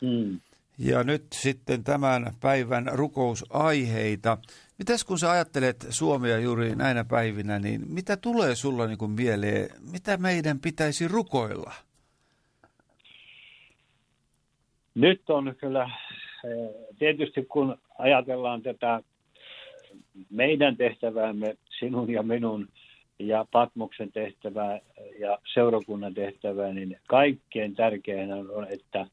[0.00, 0.40] Mm.
[0.78, 4.38] Ja nyt sitten tämän päivän rukousaiheita.
[4.78, 9.68] Mitäs kun sä ajattelet Suomea juuri näinä päivinä, niin mitä tulee sulla niin kuin mieleen,
[9.92, 11.72] mitä meidän pitäisi rukoilla?
[14.94, 15.90] Nyt on kyllä,
[16.98, 19.00] tietysti kun ajatellaan tätä
[20.30, 22.68] meidän tehtäväämme, sinun ja minun
[23.18, 24.80] ja Patmoksen tehtävää
[25.18, 29.06] ja seurakunnan tehtävää, niin kaikkein tärkeinä on, että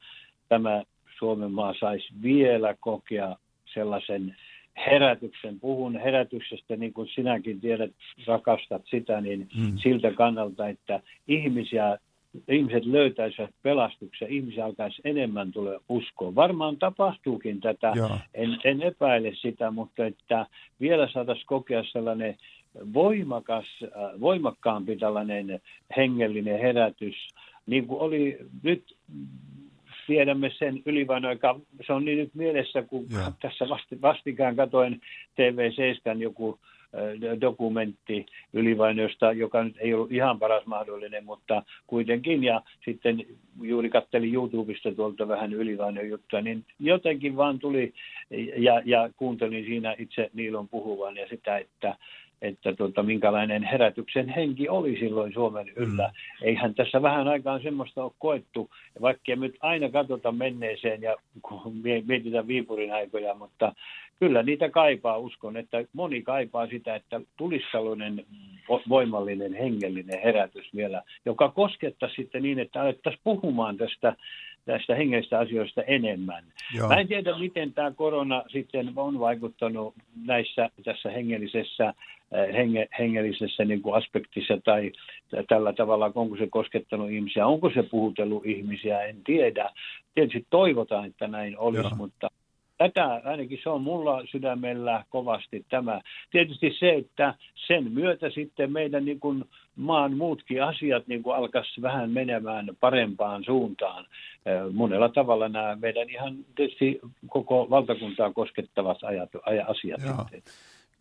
[0.49, 0.83] tämä
[1.19, 3.35] Suomen maa saisi vielä kokea
[3.73, 4.35] sellaisen
[4.77, 5.59] herätyksen.
[5.59, 7.91] Puhun herätyksestä, niin kuin sinäkin tiedät,
[8.27, 9.77] rakastat sitä, niin mm.
[9.77, 11.97] siltä kannalta, että ihmisiä,
[12.47, 16.35] ihmiset löytäisivät pelastuksen, ihmisiä alkaisi enemmän tulee uskoa.
[16.35, 17.93] Varmaan tapahtuukin tätä,
[18.33, 20.45] en, en epäile sitä, mutta että
[20.79, 22.37] vielä saataisiin kokea sellainen
[22.93, 25.61] voimakas, äh, voimakkaampi tällainen
[25.97, 27.15] hengellinen herätys,
[27.65, 28.95] niin kuin oli nyt
[30.07, 31.59] tiedämme sen ylivainoika.
[31.87, 33.31] Se on niin nyt mielessä, kun ja.
[33.41, 35.01] tässä vasti, vastikään katoin
[35.41, 36.59] TV7 joku
[37.41, 42.43] dokumentti ylivainoista, joka nyt ei ollut ihan paras mahdollinen, mutta kuitenkin.
[42.43, 43.25] Ja sitten
[43.61, 47.93] juuri kattelin YouTubesta tuolta vähän ylivainoja juttuja, niin jotenkin vaan tuli
[48.57, 51.95] ja, ja kuuntelin siinä itse Niilon puhuvan ja sitä, että
[52.41, 56.07] että tota, minkälainen herätyksen henki oli silloin Suomen yllä.
[56.07, 56.47] Mm.
[56.47, 58.69] Eihän tässä vähän aikaan semmoista ole koettu,
[59.01, 61.15] vaikka nyt aina katsota menneeseen ja
[62.05, 63.73] mietitään Viipurin aikoja, mutta
[64.19, 68.25] kyllä niitä kaipaa, uskon, että moni kaipaa sitä, että tulisi sellainen
[68.89, 74.15] voimallinen hengellinen herätys vielä, joka koskettaisi sitten niin, että alettaisiin puhumaan tästä
[74.65, 76.43] tästä hengellisistä asioista enemmän.
[76.75, 76.87] Joo.
[76.87, 81.93] Mä en tiedä, miten tämä korona sitten on vaikuttanut näissä tässä hengellisessä,
[82.53, 84.91] henge, hengellisessä niin kuin aspektissa tai
[85.47, 89.69] tällä tavalla, onko se koskettanut ihmisiä, onko se puhutellut ihmisiä, en tiedä.
[90.15, 91.95] Tietysti toivotaan, että näin olisi, Joo.
[91.97, 92.27] mutta
[92.77, 96.01] tätä ainakin se on mulla sydämellä kovasti tämä.
[96.31, 97.33] Tietysti se, että
[97.67, 103.43] sen myötä sitten meidän niin kuin maan muutkin asiat niin kuin alkaisi vähän menemään parempaan
[103.43, 104.05] suuntaan.
[104.73, 109.29] Monella tavalla nämä meidän ihan tietysti koko valtakuntaa koskettavat ajat,
[109.67, 110.01] asiat.
[110.05, 110.41] Joo.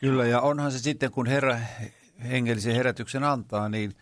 [0.01, 1.57] Kyllä, ja onhan se sitten, kun Herra
[2.31, 3.93] hengellisen herätyksen antaa, niin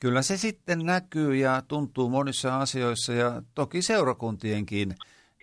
[0.00, 4.94] kyllä se sitten näkyy ja tuntuu monissa asioissa ja toki seurakuntienkin–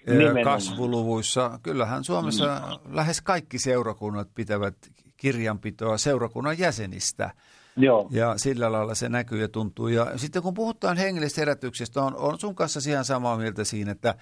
[0.08, 0.44] Nimenomaan.
[0.44, 1.60] kasvuluvuissa.
[1.64, 2.96] Kyllähän Suomessa mm.
[2.96, 4.76] lähes kaikki seurakunnat pitävät
[5.18, 7.32] kirjanpitoa seurakunnan jäsenistä.
[7.78, 8.08] Joo.
[8.12, 9.88] Ja sillä lailla se näkyy ja tuntuu.
[9.88, 14.16] Ja sitten kun puhutaan hengellisestä herätyksestä, on, on sun kanssa ihan samaa mieltä siinä, että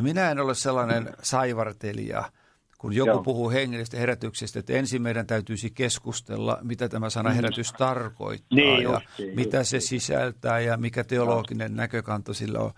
[0.00, 2.24] minä en ole sellainen saivartelija–
[2.78, 3.22] kun joku Joo.
[3.22, 7.36] puhuu hengellisestä herätyksestä, että ensin meidän täytyisi keskustella, mitä tämä sana mm.
[7.36, 11.76] herätys tarkoittaa niin, ja just, mitä just, se sisältää ja mikä teologinen no.
[11.76, 12.70] näkökanta sillä on.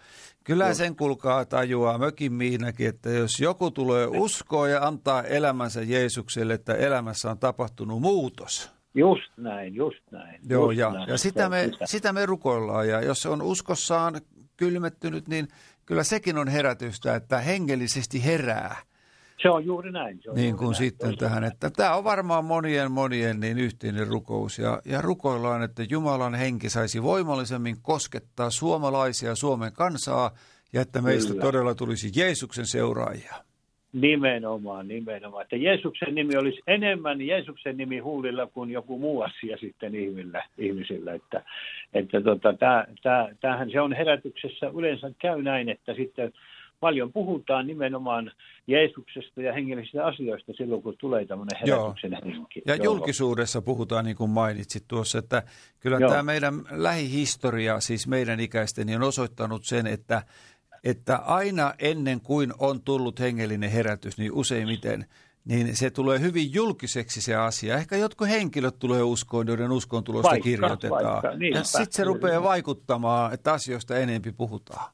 [0.44, 0.78] Kyllä just.
[0.78, 6.74] sen kulkaa tajuaa mökin Miinäkin, että jos joku tulee uskoa ja antaa elämänsä Jeesukselle, että
[6.74, 8.70] elämässä on tapahtunut muutos.
[8.94, 10.40] Just näin, just näin.
[10.48, 11.08] Joo, just ja, näin.
[11.08, 14.20] ja sitä, me, sitä me rukoillaan ja jos se on uskossaan
[14.56, 15.48] kylmettynyt, niin
[15.86, 18.76] kyllä sekin on herätystä, että hengellisesti herää.
[19.42, 20.20] Se on juuri näin.
[20.22, 20.74] Se on niin kuin näin.
[20.74, 25.82] sitten tähän, että tämä on varmaan monien monien niin yhteinen rukous ja, ja rukoillaan, että
[25.90, 30.30] Jumalan henki saisi voimallisemmin koskettaa suomalaisia Suomen kansaa
[30.72, 31.44] ja että meistä Kyllä.
[31.44, 33.34] todella tulisi Jeesuksen seuraajia.
[33.92, 35.42] Nimenomaan, nimenomaan.
[35.42, 41.12] Että Jeesuksen nimi olisi enemmän Jeesuksen nimi huulilla kuin joku muu asia sitten ihmillä, ihmisillä.
[41.12, 41.42] Että,
[41.94, 46.32] että tota, täh, täh, tämähän se on herätyksessä yleensä käy näin, että sitten
[46.80, 48.32] paljon puhutaan nimenomaan
[48.66, 52.20] Jeesuksesta ja hengellisistä asioista silloin, kun tulee tämmöinen herätyksen Joo.
[52.24, 52.62] henki.
[52.66, 52.84] Ja Joo.
[52.84, 55.42] julkisuudessa puhutaan, niin kuin mainitsit tuossa, että
[55.80, 56.10] kyllä Joo.
[56.10, 60.22] tämä meidän lähihistoria, siis meidän ikäisten, on osoittanut sen, että,
[60.84, 65.04] että aina ennen kuin on tullut hengellinen herätys, niin useimmiten
[65.44, 67.76] niin se tulee hyvin julkiseksi se asia.
[67.76, 71.04] Ehkä jotkut henkilöt tulee uskoon, joiden uskon tulosta vaikka, kirjoitetaan.
[71.04, 74.92] Vaikka, niin, ja sitten se rupeaa vaikuttamaan, että asioista enempi puhutaan.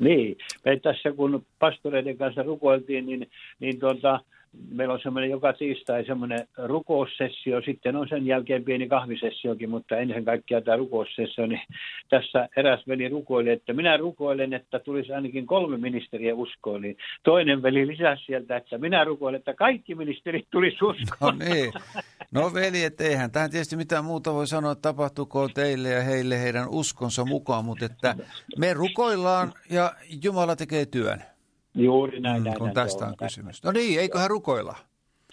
[0.00, 3.30] Niin, me tässä kun pastoreiden kanssa rukoiltiin, niin,
[3.60, 4.20] niin tuota,
[4.68, 10.24] meillä on semmoinen joka tiistai semmoinen rukoussessio, sitten on sen jälkeen pieni kahvisessiokin, mutta ennen
[10.24, 11.60] kaikkea tämä rukoussessio, niin
[12.10, 17.62] tässä eräs veli rukoili, että minä rukoilen, että tulisi ainakin kolme ministeriä uskoon, niin toinen
[17.62, 21.38] veli lisäsi sieltä, että minä rukoilen, että kaikki ministerit tulisi uskoon.
[21.38, 21.72] No niin.
[22.32, 26.40] No veli, että eihän tähän tietysti mitään muuta voi sanoa, että tapahtuuko teille ja heille
[26.40, 28.14] heidän uskonsa mukaan, mutta että
[28.58, 29.92] me rukoillaan ja
[30.24, 31.22] Jumala tekee työn.
[31.74, 32.42] Juuri näin.
[32.42, 33.64] Mm, näin kun näin, tästä on kysymys.
[33.64, 34.74] No niin, eiköhän rukoilla.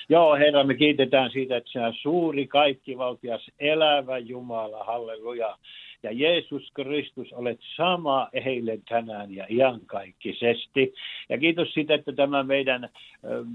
[0.09, 5.57] Joo, Herra, me kiitetään siitä, että sinä suuri, kaikkivaltias, elävä Jumala, halleluja.
[6.03, 10.93] Ja Jeesus Kristus olet sama eilen, tänään ja iankaikkisesti.
[11.29, 12.89] Ja kiitos siitä, että tämä meidän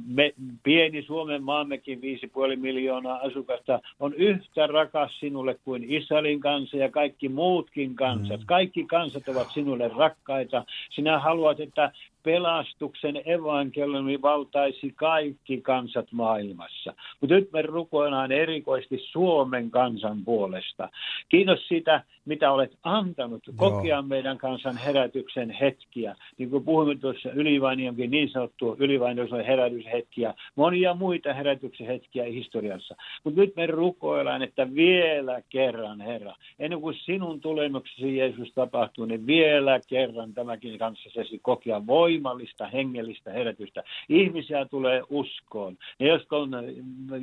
[0.07, 6.91] me, pieni Suomen maammekin 5,5 miljoonaa asukasta on yhtä rakas sinulle kuin Israelin kansa ja
[6.91, 8.41] kaikki muutkin kansat.
[8.41, 8.47] Mm.
[8.47, 10.64] Kaikki kansat ovat sinulle rakkaita.
[10.91, 16.94] Sinä haluat, että pelastuksen evankeliumi valtaisi kaikki kansat maailmassa.
[17.20, 20.88] Mutta nyt me rukoillaan erikoisesti Suomen kansan puolesta.
[21.28, 26.14] Kiitos siitä, mitä olet antanut kokea meidän kansan herätyksen hetkiä.
[26.38, 32.96] Niin kuin puhumme tuossa ylivainionkin niin sanottu ylivainioisen herätyshetkiä, monia muita herätyksen hetkiä historiassa.
[33.24, 39.26] Mutta nyt me rukoillaan, että vielä kerran, Herra, ennen kuin sinun tulemuksesi Jeesus tapahtuu, niin
[39.26, 43.82] vielä kerran tämäkin kanssasi kokea voi voimallista hengellistä herätystä.
[44.08, 45.76] Ihmisiä tulee uskoon.
[45.98, 46.50] Ja jos on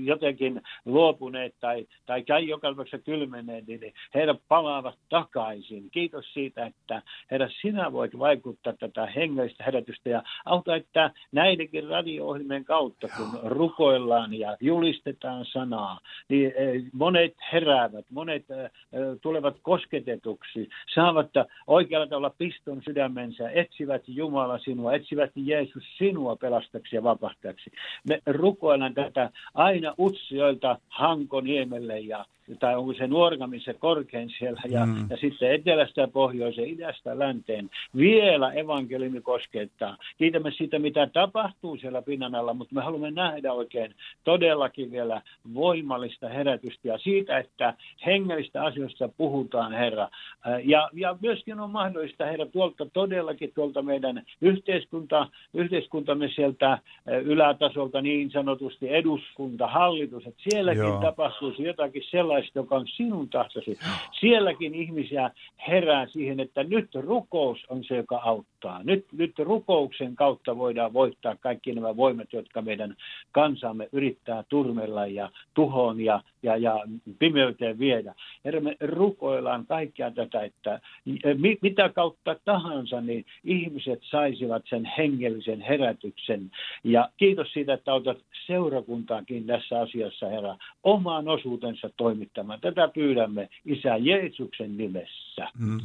[0.05, 5.89] jotenkin luopuneet tai, tai käy joka tapauksessa kylmeneet, niin heidät palaavat takaisin.
[5.91, 12.65] Kiitos siitä, että herra, sinä voit vaikuttaa tätä hengellistä herätystä ja auta, että näidenkin radio-ohjelmien
[12.65, 18.71] kautta, kun rukoillaan ja julistetaan sanaa, niin eh, monet heräävät, monet eh,
[19.21, 21.29] tulevat kosketetuksi, saavat
[21.67, 27.71] oikealla tavalla piston sydämensä, etsivät Jumala sinua sinua, etsivät Jeesus sinua pelastaksi ja vapahtajaksi.
[28.07, 32.25] Me rukoillaan tätä aina Utsioilta Hankoniemelle ja
[32.59, 35.07] tai onko se Nuorgamin se korkein siellä, ja, mm.
[35.09, 37.69] ja sitten etelästä ja pohjoiseen, idästä länteen.
[37.97, 39.97] Vielä evankeliumi koskettaa.
[40.17, 45.21] Kiitämme siitä, mitä tapahtuu siellä pinnan alla, mutta me haluamme nähdä oikein todellakin vielä
[45.53, 47.73] voimallista herätystä ja siitä, että
[48.05, 50.09] hengellistä asioista puhutaan, Herra.
[50.63, 56.77] Ja, ja myöskin on mahdollista, Herra, tuolta todellakin tuolta meidän yhteiskunta, yhteiskuntamme sieltä
[57.23, 61.01] ylätasolta niin sanotusti eduskunta, hallitus, että sielläkin Joo.
[61.01, 63.79] tapahtuisi jotakin sellaista, sellaista, joka on sinun tahtosi.
[64.19, 65.31] Sielläkin ihmisiä
[65.67, 68.83] herää siihen, että nyt rukous on se, joka auttaa.
[68.83, 72.95] Nyt, nyt rukouksen kautta voidaan voittaa kaikki nämä voimat, jotka meidän
[73.31, 76.83] kansamme yrittää turmella ja tuhoon ja, ja, ja
[77.19, 78.15] pimeyteen viedä.
[78.45, 80.79] Herra, me rukoillaan kaikkea tätä, että
[81.61, 86.51] mitä kautta tahansa, niin ihmiset saisivat sen hengellisen herätyksen.
[86.83, 88.17] Ja kiitos siitä, että autat
[88.47, 92.61] seurakuntaakin tässä asiassa, Herra, omaan osuutensa toimittamaan toimittamaan.
[92.61, 95.47] Tätä pyydämme Isä Jeesuksen nimessä.
[95.59, 95.79] Mm.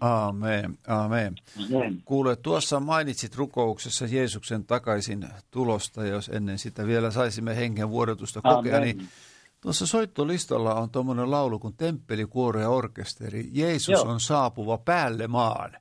[0.00, 0.78] Amen.
[0.86, 1.34] Amen.
[1.68, 2.02] Amen.
[2.04, 8.76] Kuule, tuossa mainitsit rukouksessa Jeesuksen takaisin tulosta, jos ennen sitä vielä saisimme hengen vuodotusta kokea,
[8.76, 8.96] Amen.
[8.96, 9.08] niin
[9.60, 13.48] Tuossa soittolistalla on tuommoinen laulu kuin Temppelikuoro ja orkesteri.
[13.52, 14.02] Jeesus Joo.
[14.02, 15.72] on saapuva päälle maan.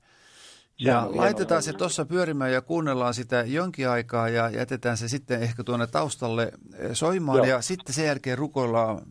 [0.80, 5.64] Ja laitetaan se tuossa pyörimään ja kuunnellaan sitä jonkin aikaa ja jätetään se sitten ehkä
[5.64, 7.38] tuonne taustalle eh, soimaan.
[7.38, 7.46] Joo.
[7.46, 9.02] Ja sitten sen jälkeen rukoillaan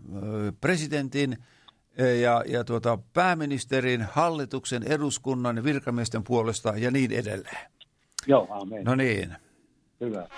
[0.61, 1.37] presidentin
[1.99, 7.71] eh, ja, ja tuota, pääministerin, hallituksen, eduskunnan, virkamiesten puolesta ja niin edelleen.
[8.27, 8.85] Joo, amen.
[8.85, 9.37] No niin.
[10.01, 10.29] Hyvä.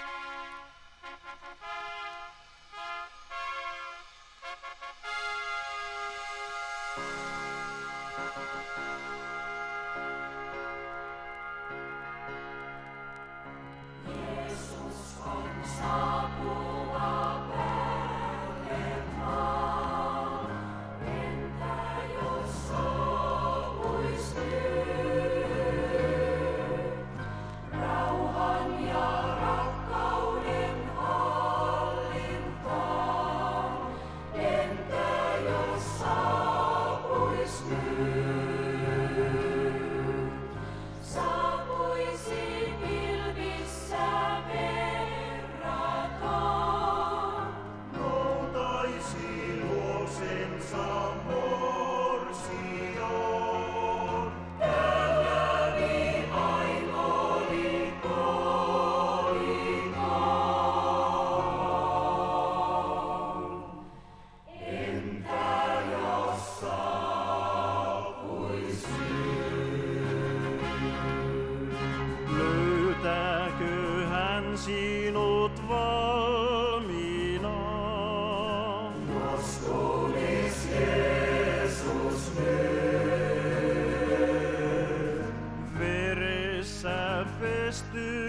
[87.77, 88.26] past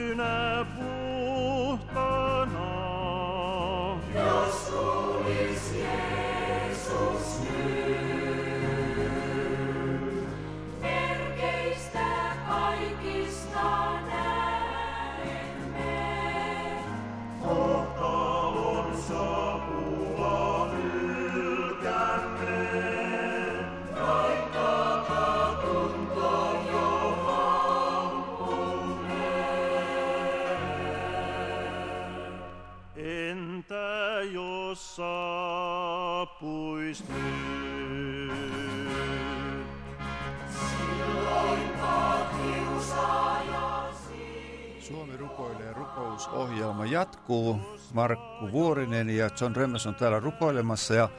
[46.98, 47.60] jatkuu.
[47.94, 51.10] Markku Vuorinen ja John Remmes on täällä rukoilemassa ja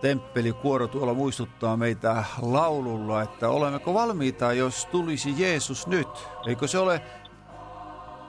[0.00, 6.08] temppelikuoro tuolla muistuttaa meitä laululla, että olemmeko valmiita, jos tulisi Jeesus nyt?
[6.46, 7.02] Eikö se ole,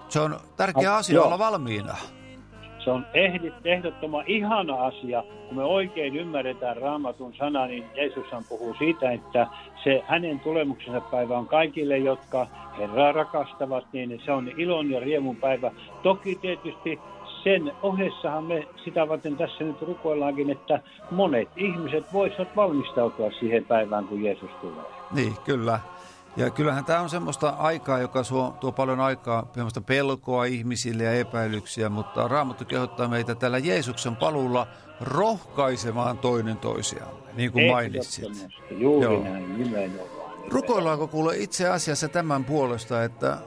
[0.09, 1.97] se on tärkeä asia olla valmiina.
[2.83, 3.05] Se on
[3.65, 9.47] ehdottoman ihana asia, kun me oikein ymmärretään raamatun sana, niin Jeesushan puhuu siitä, että
[9.83, 15.35] se hänen tulemuksensa päivä on kaikille, jotka Herraa rakastavat, niin se on ilon ja riemun
[15.35, 15.71] päivä.
[16.03, 16.99] Toki tietysti
[17.43, 24.05] sen ohessahan me sitä varten tässä nyt rukoillaankin, että monet ihmiset voisivat valmistautua siihen päivään,
[24.05, 24.85] kun Jeesus tulee.
[25.15, 25.79] Niin, kyllä.
[26.37, 31.13] Ja kyllähän tämä on semmoista aikaa, joka suo, tuo paljon aikaa, semmoista pelkoa ihmisille ja
[31.13, 34.67] epäilyksiä, mutta Raamattu kehottaa meitä tällä Jeesuksen palulla
[35.01, 38.49] rohkaisemaan toinen toisiamme, niin kuin mainitsit.
[38.71, 39.23] Juuri Joo.
[39.23, 40.09] näin, nimenomaan.
[40.47, 43.37] Rukoillaanko kuule itse asiassa tämän puolesta, että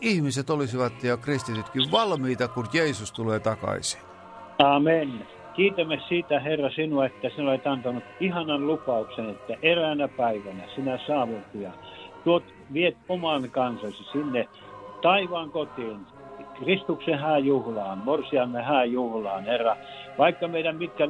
[0.00, 4.00] ihmiset olisivat ja kristitytkin valmiita, kun Jeesus tulee takaisin?
[4.58, 5.26] Amen.
[5.54, 11.44] Kiitämme siitä, Herra, sinua, että sinä olet antanut ihanan lupauksen, että eräänä päivänä sinä saavut
[11.54, 11.70] ja
[12.28, 14.48] tuot, viet oman kansasi sinne
[15.02, 15.98] taivaan kotiin,
[16.54, 19.76] Kristuksen hääjuhlaan, morsiamme hääjuhlaan, Herra.
[20.18, 21.04] Vaikka meidän mitkä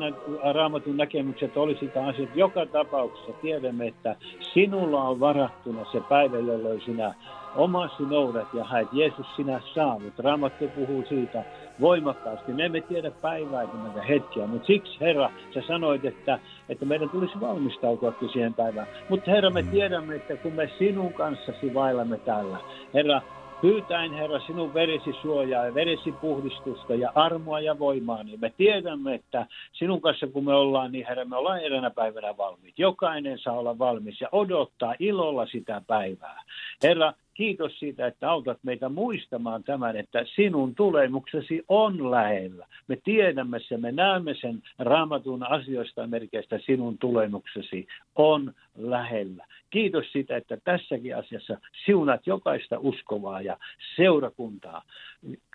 [0.55, 4.17] raamatun näkemykset olisi asiat, joka tapauksessa tiedämme, että
[4.55, 7.15] sinulla on varattuna se päivä, jolloin sinä
[7.57, 10.19] omasi noudat ja haet Jeesus sinä saavut.
[10.19, 11.45] Raamattu puhuu siitä
[11.81, 12.53] voimakkaasti.
[12.53, 13.67] Me emme tiedä päivää
[14.09, 16.39] hetkiä, mutta siksi Herra, sä sanoit, että,
[16.69, 18.87] että meidän tulisi valmistautua siihen päivään.
[19.09, 19.71] Mutta Herra, me mm.
[19.71, 22.59] tiedämme, että kun me sinun kanssasi vailamme täällä,
[22.95, 23.23] Herra,
[23.61, 29.15] Pyytäen, Herra, sinun veresi suojaa ja veresi puhdistusta ja armoa ja voimaa, niin me tiedämme,
[29.15, 32.79] että sinun kanssa kun me ollaan, niin Herra, me ollaan eräänä päivänä valmiit.
[32.79, 36.43] Jokainen saa olla valmis ja odottaa ilolla sitä päivää.
[36.83, 42.67] Herra, kiitos siitä, että autat meitä muistamaan tämän, että sinun tulemuksesi on lähellä.
[42.89, 47.87] Me tiedämme sen, me näemme sen raamatun asioista merkeistä sinun tulemuksesi
[48.17, 49.47] on lähellä.
[49.71, 53.57] Kiitos siitä, että tässäkin asiassa siunat jokaista uskovaa ja
[53.97, 54.83] seurakuntaa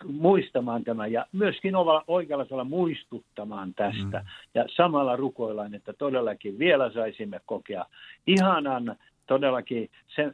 [0.06, 1.74] muistamaan tämä ja myöskin
[2.08, 4.20] oikealla tavalla muistuttamaan tästä.
[4.20, 4.26] Mm.
[4.54, 7.86] Ja samalla rukoillaan, että todellakin vielä saisimme kokea
[8.28, 8.96] ihanan
[9.28, 9.90] todellakin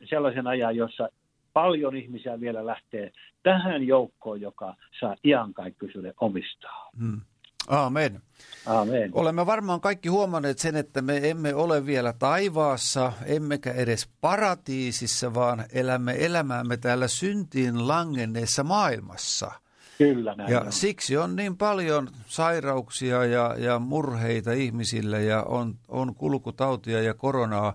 [0.09, 1.09] sellaisen ajan, jossa
[1.53, 3.11] paljon ihmisiä vielä lähtee
[3.43, 6.89] tähän joukkoon, joka saa iankaikkisuuden omistaa.
[6.99, 7.21] Hmm.
[7.67, 8.21] Amen.
[8.65, 9.11] Amen.
[9.13, 15.65] Olemme varmaan kaikki huomanneet sen, että me emme ole vielä taivaassa, emmekä edes paratiisissa, vaan
[15.73, 19.51] elämme elämäämme täällä syntiin langenneessa maailmassa.
[19.97, 20.71] Kyllä näin Ja on.
[20.71, 27.73] siksi on niin paljon sairauksia ja, ja murheita ihmisille ja on, on kulkutautia ja koronaa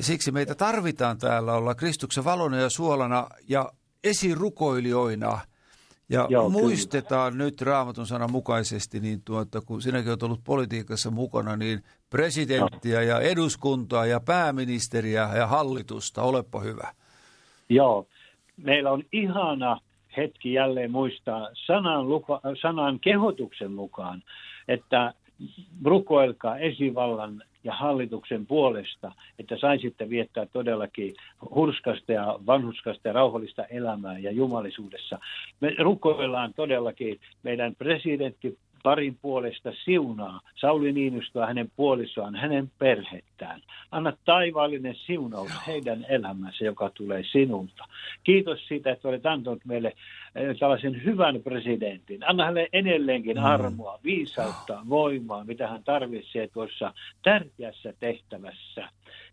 [0.00, 3.72] siksi meitä tarvitaan täällä olla Kristuksen valona ja suolana ja
[4.04, 5.38] esirukoilijoina.
[6.08, 7.44] Ja Joo, muistetaan kyllä.
[7.44, 13.20] nyt raamatun sanan mukaisesti, niin tuota, kun sinäkin olet ollut politiikassa mukana, niin presidenttiä ja
[13.20, 16.92] eduskuntaa ja pääministeriä ja hallitusta, olepa hyvä.
[17.68, 18.06] Joo,
[18.56, 19.80] meillä on ihana
[20.16, 24.22] hetki jälleen muistaa sanan, lupa, sanan kehotuksen mukaan,
[24.68, 25.14] että
[25.84, 31.14] rukoilkaa esivallan ja hallituksen puolesta, että saisitte viettää todellakin
[31.54, 35.18] hurskasta ja vanhuskasta ja rauhallista elämää ja jumalisuudessa.
[35.60, 43.60] Me rukoillaan todellakin meidän presidentti parin puolesta siunaa Sauli Niinistöä, hänen puolisoaan, hänen perhettään.
[43.90, 47.84] Anna taivaallinen siunaus heidän elämänsä, joka tulee sinulta.
[48.24, 49.92] Kiitos siitä, että olet antanut meille
[50.34, 52.28] eh, tällaisen hyvän presidentin.
[52.28, 53.44] Anna hänelle edelleenkin mm.
[53.44, 58.88] armoa, viisautta, voimaa, mitä hän tarvitsee tuossa tärkeässä tehtävässä.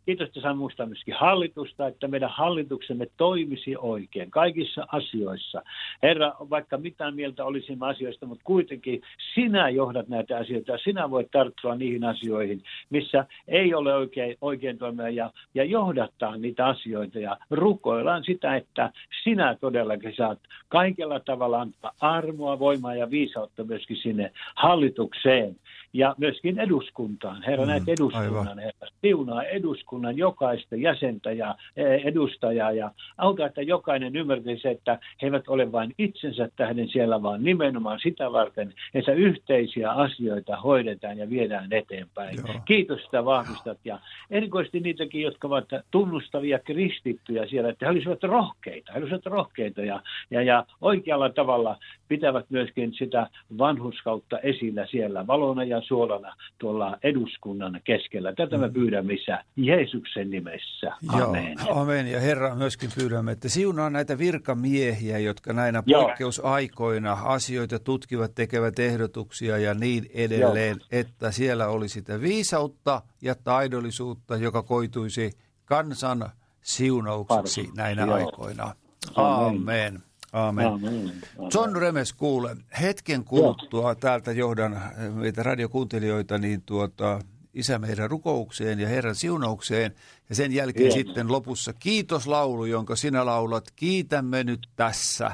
[0.05, 5.61] Kiitos, että saan muistaa myöskin hallitusta, että meidän hallituksemme toimisi oikein kaikissa asioissa.
[6.03, 9.01] Herra, vaikka mitään mieltä olisimme asioista, mutta kuitenkin
[9.35, 10.71] sinä johdat näitä asioita.
[10.71, 16.37] Ja sinä voit tarttua niihin asioihin, missä ei ole oikein, oikein toimia ja, ja johdattaa
[16.37, 17.19] niitä asioita.
[17.19, 18.91] Ja rukoillaan sitä, että
[19.23, 25.55] sinä todellakin saat kaikella tavalla antaa armoa, voimaa ja viisautta myöskin sinne hallitukseen
[25.93, 27.43] ja myöskin eduskuntaan.
[27.43, 28.59] Herra, mm, näitä eduskunnan, aivan.
[28.59, 35.27] herra, siunaa eduskunnan jokaista jäsentä ja e, edustajaa ja auta, että jokainen ymmärtäisi, että he
[35.27, 41.29] eivät ole vain itsensä tähden siellä, vaan nimenomaan sitä varten, että yhteisiä asioita hoidetaan ja
[41.29, 42.37] viedään eteenpäin.
[42.37, 42.61] Joo.
[42.65, 48.91] Kiitos, että vahvistat ja erikoisesti niitäkin, jotka ovat tunnustavia kristittyjä siellä, että he olisivat rohkeita,
[48.93, 51.77] he olisivat rohkeita ja, ja, ja oikealla tavalla
[52.11, 58.33] pitävät myöskin sitä vanhuskautta esillä siellä valona ja suolana tuolla eduskunnan keskellä.
[58.33, 60.91] Tätä me pyydämme Isä Jeesuksen nimessä.
[61.07, 61.55] Amen.
[61.67, 62.07] Joo, amen.
[62.07, 66.03] Ja Herra myöskin pyydämme, että siunaa näitä virkamiehiä, jotka näinä Joo.
[66.03, 70.87] poikkeusaikoina asioita tutkivat, tekevät ehdotuksia ja niin edelleen, Joo.
[71.01, 75.31] että siellä olisi sitä viisautta ja taidollisuutta, joka koituisi
[75.65, 76.29] kansan
[76.61, 78.15] siunaukseksi näinä Joo.
[78.15, 78.75] aikoina.
[79.15, 79.57] Amen.
[79.59, 80.10] Amen.
[80.31, 80.67] Amen.
[80.67, 81.11] Amen.
[81.53, 87.19] John Remes kuule, hetken kuluttua täältä johdan eh, meitä radiokuuntelijoita niin tuota,
[87.53, 89.95] isä meidän rukoukseen ja Herran siunaukseen.
[90.29, 90.95] Ja sen jälkeen Joo.
[90.95, 95.31] sitten lopussa kiitoslaulu, jonka sinä laulat, kiitämme nyt tässä.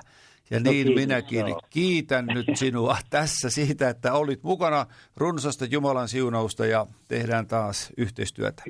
[0.49, 1.61] Ja No niin kiitos, minäkin joo.
[1.69, 4.85] kiitän nyt sinua tässä siitä, että olit mukana
[5.17, 8.63] runsasta Jumalan siunausta ja tehdään taas yhteistyötä.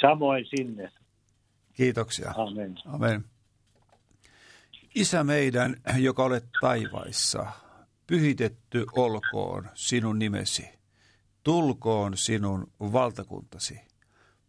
[0.00, 0.92] Samoin sinne.
[1.72, 2.34] Kiitoksia.
[2.36, 2.74] Amen.
[2.86, 3.24] Amen.
[4.94, 7.46] Isä meidän, joka olet taivaissa,
[8.06, 10.68] pyhitetty olkoon sinun nimesi.
[11.44, 13.80] Tulkoon sinun valtakuntasi.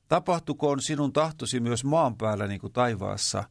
[0.07, 3.43] Tapahtukoon sinun tahtosi myös maan päällä niin kuin taivaassa.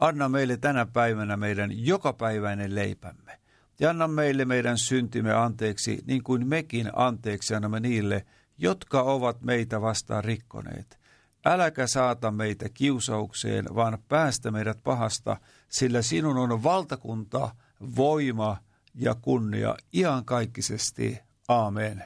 [0.00, 3.38] Anna meille tänä päivänä meidän jokapäiväinen leipämme.
[3.80, 8.26] Ja anna meille meidän syntimme anteeksi, niin kuin mekin anteeksi annamme niille,
[8.58, 11.01] jotka ovat meitä vastaan rikkoneet.
[11.46, 15.36] Äläkä saata meitä kiusaukseen, vaan päästä meidät pahasta,
[15.68, 17.54] sillä sinun on valtakunta,
[17.96, 18.56] voima
[18.94, 21.18] ja kunnia iankaikkisesti.
[21.48, 22.04] Aamen.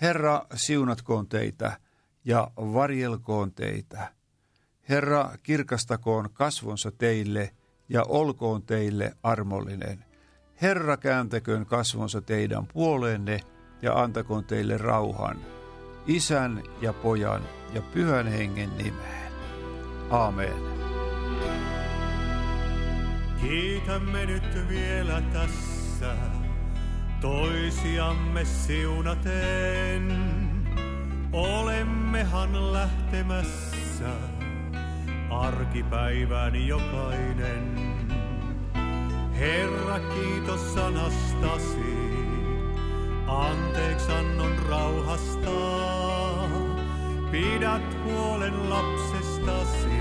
[0.00, 1.80] Herra, siunatkoon teitä
[2.24, 4.12] ja varjelkoon teitä.
[4.88, 7.50] Herra, kirkastakoon kasvonsa teille
[7.88, 10.04] ja olkoon teille armollinen.
[10.62, 13.40] Herra, kääntäköön kasvonsa teidän puoleenne
[13.82, 15.57] ja antakoon teille rauhan.
[16.08, 17.42] Isän ja pojan
[17.74, 19.32] ja pyhän hengen nimeen.
[20.10, 20.54] Aamen.
[23.40, 26.14] Kiitämme nyt vielä tässä
[27.20, 30.18] toisiamme siunaten.
[31.32, 34.10] Olemmehan lähtemässä
[35.30, 37.88] arkipäivän jokainen.
[39.38, 42.07] Herra, kiitos sanastasi,
[43.28, 45.50] anteeksannon rauhasta.
[47.30, 49.98] Pidät huolen lapsestasi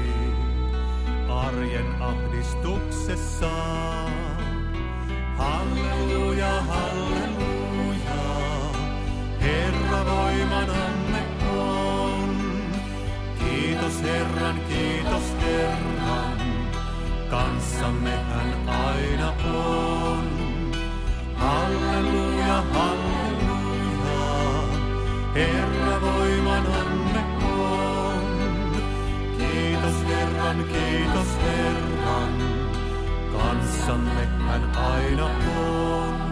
[1.30, 3.49] arjen ahdistuksessa.
[5.38, 8.23] Halleluja, halleluja,
[9.41, 11.23] Herra voimanamme
[11.57, 12.36] on.
[13.39, 16.38] Kiitos Herran, kiitos Herran,
[17.30, 20.36] kanssamme hän aina on.
[21.38, 24.21] Halleluja, halleluja,
[25.33, 28.23] Herra voimanamme on.
[29.38, 32.33] Kiitos Herran, kiitos Herran,
[33.31, 36.27] kanssamme hän aina on.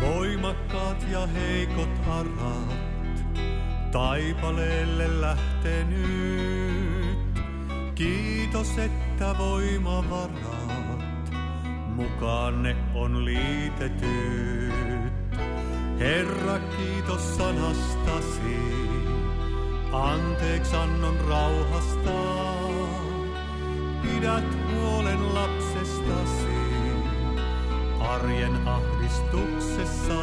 [0.00, 2.89] Voimakkaat ja heikot arat,
[3.92, 6.10] taipaleelle lähtenyt.
[7.94, 11.32] Kiitos, että voimavarat
[11.86, 14.72] mukaanne on liitetyt.
[15.98, 18.56] Herra, kiitos sanastasi,
[19.92, 22.10] anteeksannon rauhasta.
[24.02, 26.60] Pidät huolen lapsestasi
[28.00, 30.14] arjen ahdistuksessa.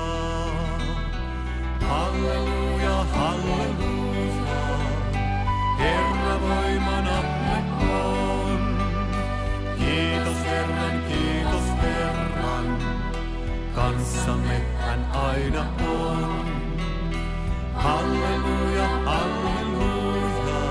[1.88, 2.77] Halleluja,
[3.12, 3.98] halleluja.
[7.82, 8.60] On.
[9.78, 10.38] Kiitos
[11.08, 11.68] kiitos
[13.76, 14.62] kanssamme
[15.14, 16.46] aina on.
[17.74, 20.62] Halleluja, halleluja,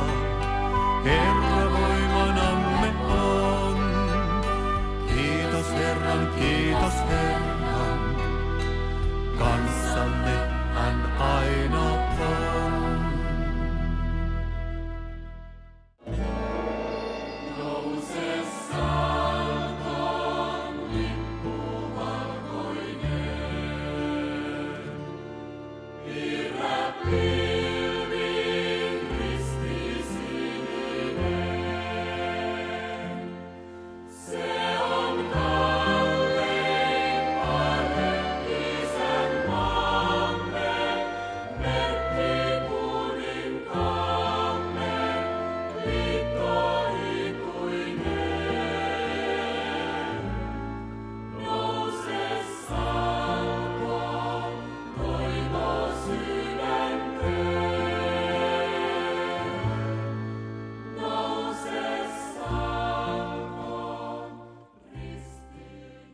[3.10, 3.78] on.
[5.08, 5.66] Kiitos
[6.38, 8.16] kiitos Herran,
[9.38, 10.36] kanssamme
[10.74, 12.05] hän aina on.